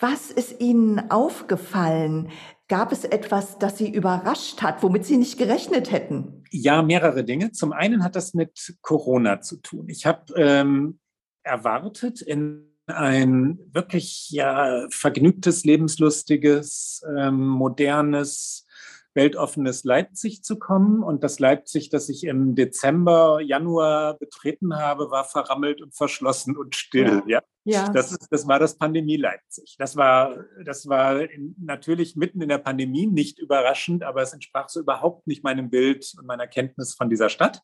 was 0.00 0.30
ist 0.30 0.60
Ihnen 0.60 1.10
aufgefallen? 1.10 2.30
Gab 2.66 2.90
es 2.92 3.04
etwas, 3.04 3.58
das 3.58 3.78
Sie 3.78 3.92
überrascht 3.92 4.62
hat, 4.62 4.82
womit 4.82 5.04
Sie 5.04 5.18
nicht 5.18 5.38
gerechnet 5.38 5.92
hätten? 5.92 6.44
Ja, 6.50 6.82
mehrere 6.82 7.24
Dinge. 7.24 7.52
Zum 7.52 7.72
einen 7.72 8.02
hat 8.02 8.16
das 8.16 8.34
mit 8.34 8.76
Corona 8.80 9.42
zu 9.42 9.58
tun. 9.58 9.88
Ich 9.88 10.06
habe 10.06 10.32
ähm, 10.36 10.98
erwartet, 11.44 12.20
in 12.22 12.71
ein 12.86 13.58
wirklich 13.72 14.30
ja 14.30 14.86
vergnügtes, 14.90 15.64
lebenslustiges, 15.64 17.02
ähm, 17.16 17.46
modernes, 17.46 18.66
weltoffenes 19.14 19.84
Leipzig 19.84 20.42
zu 20.42 20.58
kommen. 20.58 21.02
Und 21.02 21.22
das 21.22 21.38
Leipzig, 21.38 21.90
das 21.90 22.08
ich 22.08 22.24
im 22.24 22.54
Dezember, 22.54 23.40
Januar 23.40 24.18
betreten 24.18 24.76
habe, 24.76 25.10
war 25.10 25.24
verrammelt 25.24 25.82
und 25.82 25.94
verschlossen 25.94 26.56
und 26.56 26.74
still. 26.74 27.22
Ja. 27.26 27.42
ja. 27.64 27.88
Das, 27.90 28.10
ist, 28.10 28.28
das 28.30 28.48
war 28.48 28.58
das 28.58 28.76
Pandemie 28.76 29.16
Leipzig. 29.16 29.76
Das 29.78 29.96
war, 29.96 30.44
das 30.64 30.88
war 30.88 31.20
in, 31.20 31.54
natürlich 31.58 32.16
mitten 32.16 32.40
in 32.40 32.48
der 32.48 32.58
Pandemie 32.58 33.06
nicht 33.06 33.38
überraschend, 33.38 34.02
aber 34.02 34.22
es 34.22 34.32
entsprach 34.32 34.68
so 34.68 34.80
überhaupt 34.80 35.26
nicht 35.26 35.44
meinem 35.44 35.70
Bild 35.70 36.12
und 36.18 36.26
meiner 36.26 36.46
Kenntnis 36.46 36.94
von 36.94 37.10
dieser 37.10 37.28
Stadt 37.28 37.62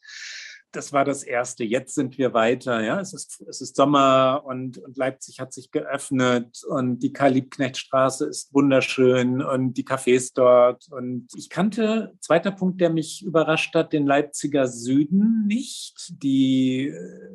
das 0.72 0.92
war 0.92 1.04
das 1.04 1.22
Erste. 1.22 1.64
Jetzt 1.64 1.94
sind 1.94 2.18
wir 2.18 2.35
weiter. 2.35 2.83
Ja, 2.83 3.00
es 3.00 3.14
ist, 3.14 3.42
es 3.48 3.61
ist 3.61 3.76
Sommer 3.76 4.42
und, 4.44 4.78
und 4.78 4.96
Leipzig 4.96 5.40
hat 5.40 5.52
sich 5.52 5.70
geöffnet 5.70 6.62
und 6.68 6.98
die 7.00 7.12
Karl-Liebknecht-Straße 7.12 8.26
ist 8.26 8.52
wunderschön 8.52 9.42
und 9.42 9.74
die 9.74 9.85
Cafés 9.85 10.33
dort. 10.35 10.88
Und 10.90 11.28
ich 11.35 11.48
kannte, 11.48 12.12
zweiter 12.20 12.50
Punkt, 12.50 12.81
der 12.81 12.90
mich 12.90 13.24
überrascht 13.24 13.74
hat, 13.74 13.92
den 13.92 14.07
Leipziger 14.07 14.66
Süden 14.66 15.46
nicht. 15.46 16.12
Die, 16.22 16.92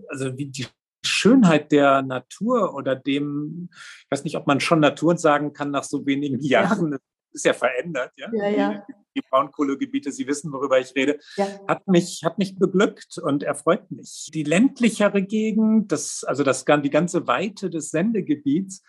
also 0.09 0.37
wie 0.37 0.47
die 0.47 0.67
Schönheit 1.05 1.71
der 1.71 2.01
Natur 2.01 2.75
oder 2.75 2.95
dem, 2.95 3.69
ich 3.71 4.11
weiß 4.11 4.23
nicht, 4.23 4.37
ob 4.37 4.47
man 4.47 4.59
schon 4.59 4.79
Natur 4.79 5.17
sagen 5.17 5.53
kann 5.53 5.71
nach 5.71 5.83
so 5.83 6.05
wenigen 6.05 6.39
Jahren. 6.39 6.93
Ja 6.93 6.97
ist 7.33 7.45
ja 7.45 7.53
verändert, 7.53 8.11
ja. 8.17 8.29
ja, 8.33 8.49
ja. 8.49 8.85
Die, 9.15 9.21
Braunkohlegebiete, 9.29 10.11
Sie 10.11 10.25
wissen, 10.25 10.51
worüber 10.51 10.79
ich 10.79 10.95
rede, 10.95 11.19
ja. 11.35 11.47
hat 11.67 11.87
mich, 11.87 12.23
hat 12.23 12.39
mich 12.39 12.57
beglückt 12.57 13.19
und 13.19 13.43
erfreut 13.43 13.91
mich. 13.91 14.29
Die 14.33 14.43
ländlichere 14.43 15.21
Gegend, 15.21 15.91
das, 15.91 16.23
also 16.23 16.43
das, 16.43 16.65
die 16.65 16.89
ganze 16.89 17.27
Weite 17.27 17.69
des 17.69 17.91
Sendegebiets, 17.91 18.81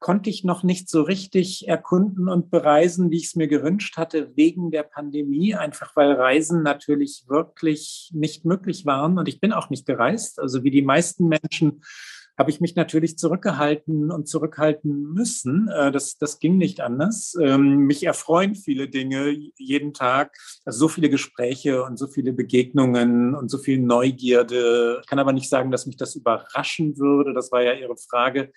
konnte 0.00 0.30
ich 0.30 0.44
noch 0.44 0.62
nicht 0.62 0.88
so 0.88 1.02
richtig 1.02 1.68
erkunden 1.68 2.28
und 2.28 2.50
bereisen, 2.50 3.10
wie 3.10 3.18
ich 3.18 3.26
es 3.26 3.36
mir 3.36 3.48
gewünscht 3.48 3.98
hatte, 3.98 4.32
wegen 4.34 4.70
der 4.70 4.82
Pandemie, 4.82 5.54
einfach 5.54 5.94
weil 5.94 6.12
Reisen 6.12 6.62
natürlich 6.62 7.24
wirklich 7.28 8.10
nicht 8.14 8.46
möglich 8.46 8.86
waren. 8.86 9.18
Und 9.18 9.28
ich 9.28 9.40
bin 9.40 9.52
auch 9.52 9.68
nicht 9.68 9.86
gereist. 9.86 10.40
Also 10.40 10.64
wie 10.64 10.70
die 10.70 10.82
meisten 10.82 11.28
Menschen 11.28 11.82
habe 12.40 12.50
ich 12.50 12.62
mich 12.62 12.74
natürlich 12.74 13.18
zurückgehalten 13.18 14.10
und 14.10 14.26
zurückhalten 14.26 15.12
müssen. 15.12 15.68
Äh, 15.68 15.92
das, 15.92 16.16
das 16.16 16.38
ging 16.38 16.56
nicht 16.56 16.80
anders. 16.80 17.36
Ähm, 17.38 17.80
mich 17.80 18.02
erfreuen 18.02 18.54
viele 18.54 18.88
Dinge 18.88 19.28
jeden 19.58 19.92
Tag. 19.92 20.34
Also 20.64 20.78
so 20.78 20.88
viele 20.88 21.10
Gespräche 21.10 21.84
und 21.84 21.98
so 21.98 22.06
viele 22.06 22.32
Begegnungen 22.32 23.34
und 23.34 23.50
so 23.50 23.58
viel 23.58 23.78
Neugierde. 23.78 25.00
Ich 25.02 25.06
kann 25.06 25.18
aber 25.18 25.34
nicht 25.34 25.50
sagen, 25.50 25.70
dass 25.70 25.84
mich 25.84 25.98
das 25.98 26.16
überraschen 26.16 26.96
würde. 26.96 27.34
Das 27.34 27.52
war 27.52 27.62
ja 27.62 27.74
Ihre 27.74 27.98
Frage 27.98 28.52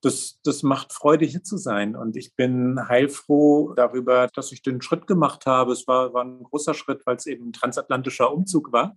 das, 0.00 0.38
das 0.44 0.62
macht 0.62 0.92
Freude, 0.92 1.24
hier 1.24 1.42
zu 1.42 1.56
sein. 1.56 1.96
Und 1.96 2.16
ich 2.16 2.36
bin 2.36 2.78
heilfroh 2.88 3.72
darüber, 3.74 4.28
dass 4.32 4.52
ich 4.52 4.62
den 4.62 4.80
Schritt 4.80 5.06
gemacht 5.06 5.46
habe. 5.46 5.72
Es 5.72 5.88
war, 5.88 6.12
war 6.12 6.24
ein 6.24 6.44
großer 6.44 6.74
Schritt, 6.74 7.04
weil 7.04 7.16
es 7.16 7.26
eben 7.26 7.48
ein 7.48 7.52
transatlantischer 7.52 8.32
Umzug 8.32 8.72
war 8.72 8.94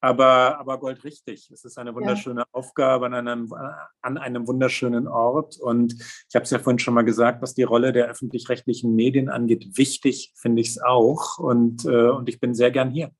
aber, 0.00 0.58
aber 0.58 0.78
goldrichtig. 0.78 1.50
Es 1.52 1.64
ist 1.64 1.78
eine 1.78 1.94
wunderschöne 1.94 2.40
ja. 2.40 2.46
Aufgabe 2.52 3.06
an 3.06 3.14
einem, 3.14 3.52
an 4.00 4.18
einem 4.18 4.46
wunderschönen 4.46 5.08
Ort. 5.08 5.58
Und 5.58 5.94
ich 5.94 6.34
habe 6.34 6.44
es 6.44 6.50
ja 6.50 6.58
vorhin 6.58 6.78
schon 6.78 6.94
mal 6.94 7.02
gesagt, 7.02 7.42
was 7.42 7.54
die 7.54 7.64
Rolle 7.64 7.92
der 7.92 8.06
öffentlich-rechtlichen 8.06 8.94
Medien 8.94 9.28
angeht, 9.28 9.76
wichtig 9.76 10.32
finde 10.36 10.60
ich 10.60 10.68
es 10.68 10.80
auch. 10.80 11.38
Und, 11.38 11.84
äh, 11.84 12.10
und 12.10 12.28
ich 12.28 12.40
bin 12.40 12.54
sehr 12.54 12.70
gern 12.70 12.90
hier. 12.90 13.10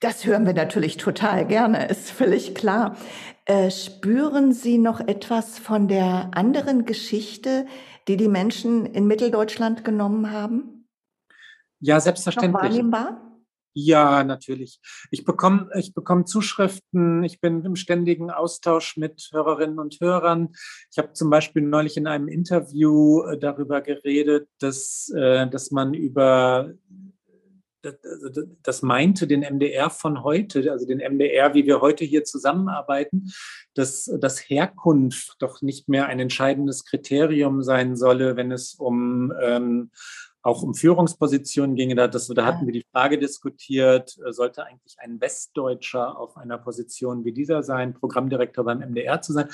Das 0.00 0.24
hören 0.24 0.46
wir 0.46 0.54
natürlich 0.54 0.96
total 0.96 1.44
gerne, 1.44 1.88
ist 1.88 2.10
völlig 2.10 2.54
klar. 2.54 2.96
Äh, 3.46 3.72
spüren 3.72 4.52
Sie 4.52 4.78
noch 4.78 5.00
etwas 5.00 5.58
von 5.58 5.88
der 5.88 6.30
anderen 6.34 6.84
Geschichte, 6.84 7.66
die 8.06 8.16
die 8.16 8.28
Menschen 8.28 8.86
in 8.86 9.08
Mitteldeutschland 9.08 9.84
genommen 9.84 10.30
haben? 10.30 10.86
Ja, 11.80 11.98
selbstverständlich. 11.98 12.52
Noch 12.52 12.62
wahrnehmbar? 12.62 13.27
Ja, 13.80 14.24
natürlich. 14.24 14.80
Ich 15.12 15.24
bekomme, 15.24 15.70
ich 15.78 15.94
bekomme 15.94 16.24
Zuschriften. 16.24 17.22
Ich 17.22 17.40
bin 17.40 17.64
im 17.64 17.76
ständigen 17.76 18.28
Austausch 18.28 18.96
mit 18.96 19.28
Hörerinnen 19.30 19.78
und 19.78 20.00
Hörern. 20.00 20.48
Ich 20.90 20.98
habe 20.98 21.12
zum 21.12 21.30
Beispiel 21.30 21.62
neulich 21.62 21.96
in 21.96 22.08
einem 22.08 22.26
Interview 22.26 23.22
äh, 23.22 23.38
darüber 23.38 23.80
geredet, 23.80 24.48
dass, 24.58 25.12
äh, 25.14 25.48
dass 25.48 25.70
man 25.70 25.94
über 25.94 26.72
also 27.84 28.42
das 28.64 28.82
meinte 28.82 29.28
den 29.28 29.42
MDR 29.42 29.88
von 29.88 30.24
heute, 30.24 30.72
also 30.72 30.84
den 30.84 30.98
MDR, 30.98 31.54
wie 31.54 31.64
wir 31.64 31.80
heute 31.80 32.04
hier 32.04 32.24
zusammenarbeiten, 32.24 33.30
dass, 33.74 34.10
dass 34.20 34.40
Herkunft 34.40 35.36
doch 35.38 35.62
nicht 35.62 35.88
mehr 35.88 36.06
ein 36.06 36.18
entscheidendes 36.18 36.84
Kriterium 36.84 37.62
sein 37.62 37.94
solle, 37.94 38.36
wenn 38.36 38.50
es 38.50 38.74
um 38.74 39.32
ähm, 39.40 39.92
auch 40.42 40.62
um 40.62 40.74
Führungspositionen 40.74 41.76
ginge. 41.76 41.94
Da, 41.94 42.08
das, 42.08 42.28
da 42.28 42.44
hatten 42.44 42.66
wir 42.66 42.72
die 42.72 42.86
Frage 42.92 43.18
diskutiert, 43.18 44.16
äh, 44.24 44.32
sollte 44.32 44.64
eigentlich 44.64 44.96
ein 44.98 45.20
Westdeutscher 45.20 46.18
auf 46.18 46.36
einer 46.36 46.58
Position 46.58 47.24
wie 47.24 47.32
dieser 47.32 47.62
sein, 47.62 47.94
Programmdirektor 47.94 48.64
beim 48.64 48.78
MDR 48.78 49.20
zu 49.20 49.32
sein. 49.32 49.48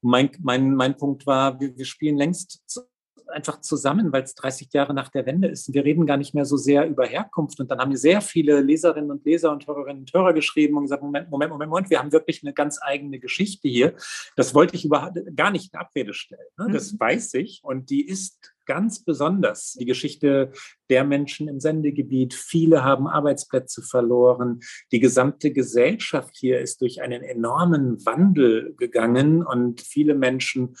Mein, 0.00 0.30
mein, 0.40 0.74
mein 0.74 0.96
Punkt 0.96 1.26
war, 1.26 1.60
wir, 1.60 1.76
wir 1.76 1.84
spielen 1.84 2.16
längst 2.16 2.87
einfach 3.30 3.60
zusammen, 3.60 4.12
weil 4.12 4.22
es 4.22 4.34
30 4.34 4.72
Jahre 4.72 4.94
nach 4.94 5.08
der 5.08 5.26
Wende 5.26 5.48
ist. 5.48 5.72
Wir 5.72 5.84
reden 5.84 6.06
gar 6.06 6.16
nicht 6.16 6.34
mehr 6.34 6.44
so 6.44 6.56
sehr 6.56 6.86
über 6.86 7.06
Herkunft. 7.06 7.60
Und 7.60 7.70
dann 7.70 7.78
haben 7.78 7.94
sehr 7.96 8.20
viele 8.20 8.60
Leserinnen 8.60 9.10
und 9.10 9.24
Leser 9.24 9.52
und 9.52 9.66
Hörerinnen 9.66 10.02
und 10.02 10.12
Hörer 10.12 10.32
geschrieben 10.32 10.76
und 10.76 10.84
gesagt, 10.84 11.02
Moment, 11.02 11.30
Moment, 11.30 11.50
Moment, 11.50 11.70
Moment, 11.70 11.90
wir 11.90 11.98
haben 11.98 12.12
wirklich 12.12 12.42
eine 12.42 12.52
ganz 12.52 12.78
eigene 12.80 13.18
Geschichte 13.18 13.68
hier. 13.68 13.94
Das 14.36 14.54
wollte 14.54 14.76
ich 14.76 14.84
überhaupt 14.84 15.18
gar 15.36 15.50
nicht 15.50 15.72
in 15.72 15.80
Abrede 15.80 16.14
stellen. 16.14 16.48
Ne? 16.58 16.68
Das 16.72 16.92
mhm. 16.92 17.00
weiß 17.00 17.34
ich. 17.34 17.60
Und 17.62 17.90
die 17.90 18.06
ist 18.06 18.54
ganz 18.68 19.02
besonders 19.02 19.72
die 19.72 19.86
Geschichte 19.86 20.52
der 20.90 21.02
Menschen 21.02 21.48
im 21.48 21.58
Sendegebiet. 21.58 22.34
Viele 22.34 22.84
haben 22.84 23.08
Arbeitsplätze 23.08 23.82
verloren. 23.82 24.60
Die 24.92 25.00
gesamte 25.00 25.52
Gesellschaft 25.52 26.36
hier 26.36 26.60
ist 26.60 26.82
durch 26.82 27.02
einen 27.02 27.22
enormen 27.22 28.04
Wandel 28.04 28.74
gegangen 28.76 29.44
und 29.44 29.80
viele 29.80 30.14
Menschen 30.14 30.76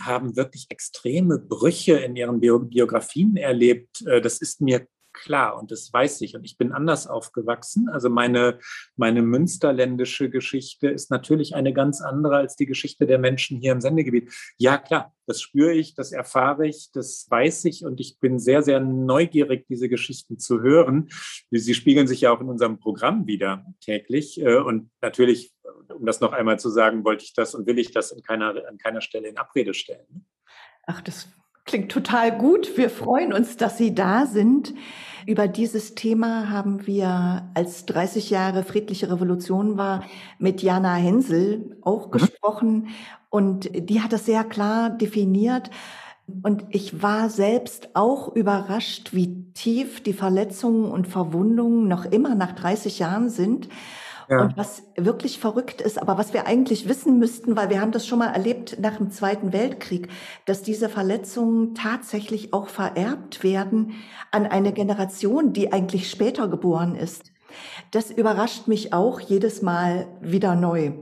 haben 0.00 0.36
wirklich 0.36 0.66
extreme 0.68 1.38
Brüche 1.38 1.98
in 1.98 2.16
ihren 2.16 2.40
Biografien 2.40 3.36
erlebt. 3.36 4.06
Äh, 4.06 4.20
das 4.20 4.38
ist 4.38 4.60
mir 4.60 4.86
klar 5.16 5.58
und 5.58 5.72
das 5.72 5.92
weiß 5.92 6.20
ich. 6.20 6.36
Und 6.36 6.44
ich 6.44 6.56
bin 6.56 6.72
anders 6.72 7.06
aufgewachsen. 7.08 7.88
Also 7.88 8.08
meine, 8.08 8.58
meine 8.94 9.22
münsterländische 9.22 10.30
Geschichte 10.30 10.88
ist 10.88 11.10
natürlich 11.10 11.56
eine 11.56 11.72
ganz 11.72 12.00
andere 12.00 12.36
als 12.36 12.54
die 12.54 12.66
Geschichte 12.66 13.06
der 13.06 13.18
Menschen 13.18 13.58
hier 13.58 13.72
im 13.72 13.80
Sendegebiet. 13.80 14.32
Ja, 14.58 14.78
klar, 14.78 15.12
das 15.26 15.40
spüre 15.40 15.72
ich, 15.72 15.94
das 15.94 16.12
erfahre 16.12 16.68
ich, 16.68 16.90
das 16.92 17.26
weiß 17.28 17.64
ich 17.64 17.84
und 17.84 17.98
ich 17.98 18.18
bin 18.20 18.38
sehr, 18.38 18.62
sehr 18.62 18.78
neugierig, 18.78 19.66
diese 19.68 19.88
Geschichten 19.88 20.38
zu 20.38 20.60
hören. 20.60 21.08
Sie 21.50 21.74
spiegeln 21.74 22.06
sich 22.06 22.20
ja 22.20 22.32
auch 22.32 22.40
in 22.40 22.48
unserem 22.48 22.78
Programm 22.78 23.26
wieder 23.26 23.64
täglich. 23.80 24.40
Äh, 24.40 24.58
und 24.58 24.90
natürlich, 25.00 25.52
um 25.92 26.06
das 26.06 26.20
noch 26.20 26.32
einmal 26.32 26.58
zu 26.58 26.70
sagen, 26.70 27.04
wollte 27.04 27.24
ich 27.24 27.34
das 27.34 27.54
und 27.54 27.66
will 27.66 27.78
ich 27.78 27.90
das 27.90 28.12
an 28.12 28.22
keiner, 28.22 28.54
an 28.68 28.78
keiner 28.78 29.00
Stelle 29.00 29.28
in 29.28 29.38
Abrede 29.38 29.74
stellen. 29.74 30.26
Ach, 30.86 31.00
das 31.00 31.28
Klingt 31.66 31.90
total 31.90 32.30
gut. 32.38 32.76
Wir 32.76 32.88
freuen 32.90 33.32
uns, 33.32 33.56
dass 33.56 33.76
Sie 33.76 33.92
da 33.92 34.26
sind. 34.26 34.72
Über 35.26 35.48
dieses 35.48 35.96
Thema 35.96 36.48
haben 36.48 36.86
wir, 36.86 37.50
als 37.54 37.84
30 37.86 38.30
Jahre 38.30 38.62
friedliche 38.62 39.10
Revolution 39.10 39.76
war, 39.76 40.04
mit 40.38 40.62
Jana 40.62 40.94
Hensel 40.94 41.76
auch 41.82 42.06
mhm. 42.06 42.10
gesprochen. 42.12 42.88
Und 43.30 43.68
die 43.74 44.00
hat 44.00 44.12
das 44.12 44.26
sehr 44.26 44.44
klar 44.44 44.90
definiert. 44.90 45.70
Und 46.42 46.66
ich 46.70 47.02
war 47.02 47.28
selbst 47.30 47.90
auch 47.94 48.34
überrascht, 48.34 49.12
wie 49.12 49.52
tief 49.52 50.00
die 50.00 50.12
Verletzungen 50.12 50.92
und 50.92 51.08
Verwundungen 51.08 51.88
noch 51.88 52.04
immer 52.04 52.36
nach 52.36 52.52
30 52.52 53.00
Jahren 53.00 53.28
sind. 53.28 53.68
Ja. 54.28 54.42
Und 54.42 54.56
was 54.56 54.82
wirklich 54.96 55.38
verrückt 55.38 55.80
ist, 55.80 56.00
aber 56.00 56.18
was 56.18 56.32
wir 56.32 56.46
eigentlich 56.46 56.88
wissen 56.88 57.18
müssten, 57.18 57.56
weil 57.56 57.70
wir 57.70 57.80
haben 57.80 57.92
das 57.92 58.06
schon 58.06 58.18
mal 58.18 58.32
erlebt 58.32 58.78
nach 58.80 58.96
dem 58.96 59.10
Zweiten 59.10 59.52
Weltkrieg, 59.52 60.08
dass 60.46 60.62
diese 60.62 60.88
Verletzungen 60.88 61.74
tatsächlich 61.74 62.52
auch 62.52 62.68
vererbt 62.68 63.44
werden 63.44 63.94
an 64.32 64.46
eine 64.46 64.72
Generation, 64.72 65.52
die 65.52 65.72
eigentlich 65.72 66.10
später 66.10 66.48
geboren 66.48 66.96
ist. 66.96 67.32
Das 67.90 68.10
überrascht 68.10 68.66
mich 68.66 68.92
auch 68.92 69.20
jedes 69.20 69.62
Mal 69.62 70.08
wieder 70.20 70.56
neu 70.56 70.92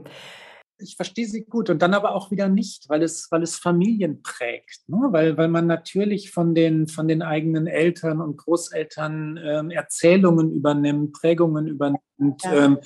ich 0.77 0.95
verstehe 0.95 1.27
sie 1.27 1.45
gut 1.45 1.69
und 1.69 1.81
dann 1.81 1.93
aber 1.93 2.15
auch 2.15 2.31
wieder 2.31 2.49
nicht, 2.49 2.89
weil 2.89 3.01
es, 3.03 3.27
weil 3.31 3.43
es 3.43 3.55
Familien 3.55 4.21
prägt, 4.21 4.87
ne? 4.87 4.97
weil, 5.11 5.37
weil 5.37 5.47
man 5.47 5.67
natürlich 5.67 6.31
von 6.31 6.53
den, 6.53 6.87
von 6.87 7.07
den 7.07 7.21
eigenen 7.21 7.67
Eltern 7.67 8.21
und 8.21 8.37
Großeltern 8.37 9.39
ähm, 9.43 9.71
Erzählungen 9.71 10.51
übernimmt, 10.51 11.13
Prägungen 11.13 11.67
übernimmt. 11.67 12.43
Ja. 12.43 12.65
Ähm, 12.65 12.79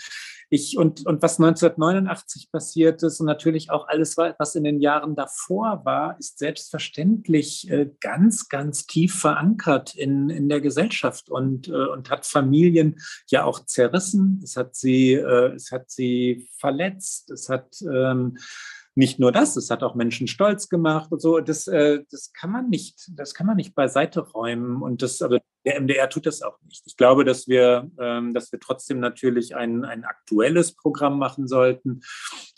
ich, 0.51 0.77
und, 0.77 1.05
und 1.05 1.21
was 1.21 1.39
1989 1.39 2.51
passiert 2.51 3.03
ist 3.03 3.19
und 3.19 3.27
natürlich 3.27 3.69
auch 3.69 3.87
alles, 3.87 4.17
was 4.17 4.55
in 4.55 4.63
den 4.63 4.81
Jahren 4.81 5.15
davor 5.15 5.85
war, 5.85 6.17
ist 6.19 6.39
selbstverständlich 6.39 7.69
äh, 7.69 7.91
ganz, 7.99 8.49
ganz 8.49 8.87
tief 8.87 9.15
verankert 9.15 9.95
in, 9.95 10.31
in 10.31 10.49
der 10.49 10.59
Gesellschaft 10.59 11.29
und, 11.29 11.67
äh, 11.67 11.71
und 11.71 12.09
hat 12.09 12.25
Familien 12.25 12.99
ja 13.29 13.43
auch 13.43 13.63
zerrissen. 13.65 14.41
Es 14.43 14.55
hat 14.55 14.75
sie, 14.75 15.13
äh, 15.13 15.53
es 15.53 15.71
hat 15.71 15.91
sie 15.91 16.49
verletzt. 16.57 17.29
Es 17.29 17.47
hat 17.47 17.81
ähm, 17.81 18.37
nicht 18.95 19.19
nur 19.19 19.31
das, 19.31 19.55
es 19.55 19.69
hat 19.69 19.83
auch 19.83 19.95
Menschen 19.95 20.27
stolz 20.27 20.67
gemacht 20.67 21.11
und 21.11 21.21
so. 21.21 21.39
Das, 21.39 21.67
äh, 21.67 22.03
das 22.09 22.33
kann 22.33 22.51
man 22.51 22.69
nicht, 22.69 23.09
das 23.13 23.35
kann 23.35 23.45
man 23.45 23.55
nicht 23.55 23.75
beiseite 23.75 24.21
räumen. 24.21 24.81
Und 24.81 25.03
das, 25.03 25.21
aber 25.21 25.39
der 25.65 25.81
MDR 25.81 26.09
tut 26.09 26.25
das 26.25 26.41
auch 26.41 26.57
nicht. 26.63 26.83
Ich 26.85 26.95
glaube, 26.95 27.25
dass 27.25 27.47
wir, 27.47 27.89
ähm, 27.99 28.33
dass 28.33 28.51
wir 28.51 28.59
trotzdem 28.59 28.99
natürlich 28.99 29.55
ein, 29.55 29.83
ein 29.83 30.05
aktuelles 30.05 30.75
Programm 30.75 31.19
machen 31.19 31.47
sollten. 31.47 32.01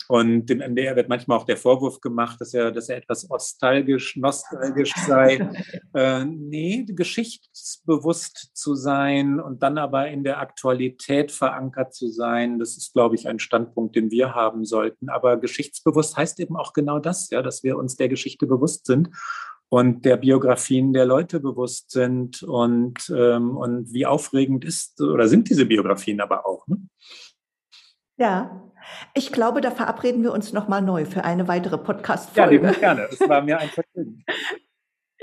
Und 0.08 0.46
dem 0.46 0.58
MDR 0.58 0.94
wird 0.94 1.08
manchmal 1.08 1.38
auch 1.38 1.46
der 1.46 1.56
Vorwurf 1.56 2.00
gemacht, 2.00 2.40
dass 2.40 2.54
er, 2.54 2.70
dass 2.70 2.88
er 2.88 2.98
etwas 2.98 3.28
nostalgisch, 3.28 4.16
nostalgisch 4.16 4.92
sei. 5.06 5.50
äh, 5.94 6.24
nee, 6.24 6.84
geschichtsbewusst 6.86 8.50
zu 8.54 8.74
sein 8.74 9.40
und 9.40 9.62
dann 9.62 9.78
aber 9.78 10.08
in 10.08 10.22
der 10.22 10.38
Aktualität 10.38 11.32
verankert 11.32 11.94
zu 11.94 12.08
sein, 12.08 12.58
das 12.58 12.76
ist, 12.76 12.92
glaube 12.92 13.14
ich, 13.14 13.28
ein 13.28 13.38
Standpunkt, 13.38 13.96
den 13.96 14.10
wir 14.10 14.34
haben 14.34 14.64
sollten. 14.64 15.08
Aber 15.08 15.38
geschichtsbewusst 15.38 16.16
heißt 16.16 16.40
eben 16.40 16.56
auch 16.56 16.72
genau 16.72 16.98
das, 16.98 17.30
ja, 17.30 17.42
dass 17.42 17.62
wir 17.62 17.76
uns 17.76 17.96
der 17.96 18.08
Geschichte 18.08 18.46
bewusst 18.46 18.86
sind 18.86 19.10
und 19.72 20.04
der 20.04 20.18
Biografien 20.18 20.92
der 20.92 21.06
Leute 21.06 21.40
bewusst 21.40 21.92
sind 21.92 22.42
und, 22.42 23.10
ähm, 23.16 23.56
und 23.56 23.90
wie 23.90 24.04
aufregend 24.04 24.66
ist 24.66 25.00
oder 25.00 25.28
sind 25.28 25.48
diese 25.48 25.64
Biografien 25.64 26.20
aber 26.20 26.44
auch. 26.44 26.66
Ne? 26.66 26.76
Ja, 28.18 28.70
ich 29.14 29.32
glaube, 29.32 29.62
da 29.62 29.70
verabreden 29.70 30.22
wir 30.22 30.34
uns 30.34 30.52
nochmal 30.52 30.82
neu 30.82 31.06
für 31.06 31.24
eine 31.24 31.48
weitere 31.48 31.78
Podcast-Folge. 31.78 32.66
Ja, 32.66 32.72
gerne. 32.72 33.08
Es 33.10 33.26
war 33.26 33.40
mir 33.40 33.58
ein 33.60 33.70
Vergnügen. 33.70 34.22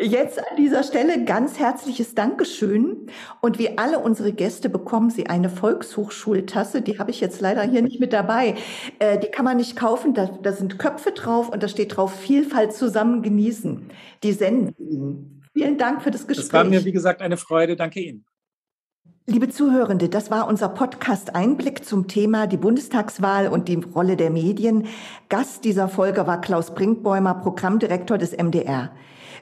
Jetzt 0.02 0.40
an 0.40 0.56
dieser 0.56 0.84
Stelle 0.84 1.26
ganz 1.26 1.60
herzliches 1.60 2.16
Dankeschön. 2.16 3.08
Und 3.42 3.60
wie 3.60 3.78
alle 3.78 4.00
unsere 4.00 4.32
Gäste 4.32 4.70
bekommen 4.70 5.10
Sie 5.10 5.28
eine 5.28 5.50
Volkshochschultasse. 5.50 6.82
Die 6.82 7.00
habe 7.00 7.12
ich 7.12 7.20
jetzt 7.20 7.42
leider 7.42 7.64
hier 7.64 7.82
nicht 7.82 8.00
mit 8.00 8.14
dabei. 8.14 8.56
Äh, 9.00 9.20
die 9.20 9.28
kann 9.28 9.44
man 9.44 9.58
nicht 9.58 9.76
kaufen. 9.76 10.14
Da, 10.14 10.28
da 10.42 10.54
sind 10.54 10.80
Köpfe 10.80 11.12
drauf 11.12 11.50
und 11.50 11.64
da 11.64 11.68
steht 11.68 11.98
drauf 11.98 12.18
Vielfalt 12.18 12.72
zusammen 12.72 13.24
genießen. 13.24 13.90
Die 14.24 14.32
senden 14.32 14.74
Ihnen. 14.78 15.44
Vielen 15.52 15.78
Dank 15.78 16.02
für 16.02 16.12
das 16.12 16.26
Gespräch. 16.28 16.48
Das 16.48 16.54
war 16.54 16.64
mir, 16.64 16.86
wie 16.86 16.94
gesagt, 16.94 17.22
eine 17.22 17.36
Freude. 17.36 17.76
Danke 17.76 18.00
Ihnen. 18.00 18.26
Liebe 19.26 19.50
Zuhörende, 19.50 20.08
das 20.08 20.32
war 20.32 20.48
unser 20.48 20.70
Podcast 20.70 21.36
Einblick 21.36 21.84
zum 21.84 22.08
Thema 22.08 22.48
die 22.48 22.58
Bundestagswahl 22.58 23.50
und 23.50 23.68
die 23.68 23.76
Rolle 23.76 24.16
der 24.16 24.30
Medien. 24.30 24.88
Gast 25.28 25.66
dieser 25.66 25.90
Folge 25.90 26.26
war 26.26 26.40
Klaus 26.40 26.74
Brinkbäumer, 26.74 27.36
Programmdirektor 27.36 28.18
des 28.18 28.32
MDR. 28.32 28.92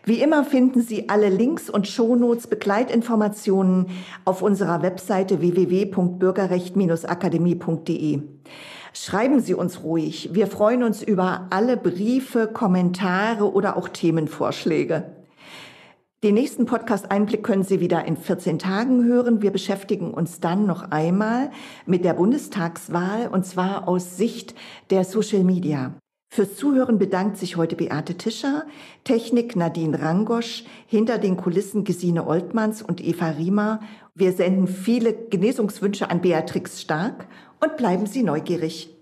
Wie 0.07 0.21
immer 0.21 0.43
finden 0.45 0.79
Sie 0.79 1.09
alle 1.09 1.27
Links 1.27 1.69
und 1.69 1.85
Shownotes, 1.85 2.47
Begleitinformationen 2.47 3.87
auf 4.23 4.41
unserer 4.41 4.81
Webseite 4.81 5.41
www.bürgerrecht-akademie.de. 5.41 8.21
Schreiben 8.93 9.41
Sie 9.41 9.53
uns 9.53 9.83
ruhig. 9.83 10.29
Wir 10.31 10.47
freuen 10.47 10.83
uns 10.83 11.03
über 11.03 11.47
alle 11.49 11.75
Briefe, 11.75 12.47
Kommentare 12.47 13.51
oder 13.51 13.75
auch 13.75 13.89
Themenvorschläge. 13.89 15.11
Den 16.23 16.35
nächsten 16.35 16.65
Podcast-Einblick 16.65 17.43
können 17.43 17.63
Sie 17.63 17.81
wieder 17.81 18.05
in 18.05 18.15
14 18.15 18.59
Tagen 18.59 19.03
hören. 19.03 19.41
Wir 19.41 19.51
beschäftigen 19.51 20.13
uns 20.13 20.39
dann 20.39 20.65
noch 20.65 20.89
einmal 20.89 21.51
mit 21.85 22.05
der 22.05 22.13
Bundestagswahl 22.13 23.27
und 23.27 23.45
zwar 23.45 23.89
aus 23.89 24.15
Sicht 24.15 24.55
der 24.89 25.03
Social 25.03 25.43
Media. 25.43 25.95
Fürs 26.37 26.55
Zuhören 26.55 26.99
bedankt 26.99 27.37
sich 27.37 27.57
heute 27.57 27.75
Beate 27.75 28.13
Tischer, 28.13 28.67
Technik 29.03 29.55
Nadine 29.55 29.99
Rangosch, 29.99 30.65
hinter 30.85 31.17
den 31.17 31.35
Kulissen 31.35 31.83
Gesine 31.83 32.27
Oltmanns 32.27 32.83
und 32.83 33.03
Eva 33.03 33.29
Riemer. 33.29 33.79
Wir 34.13 34.33
senden 34.33 34.67
viele 34.67 35.13
Genesungswünsche 35.13 36.11
an 36.11 36.21
Beatrix 36.21 36.79
Stark 36.79 37.25
und 37.59 37.75
bleiben 37.75 38.05
Sie 38.05 38.21
neugierig. 38.21 38.96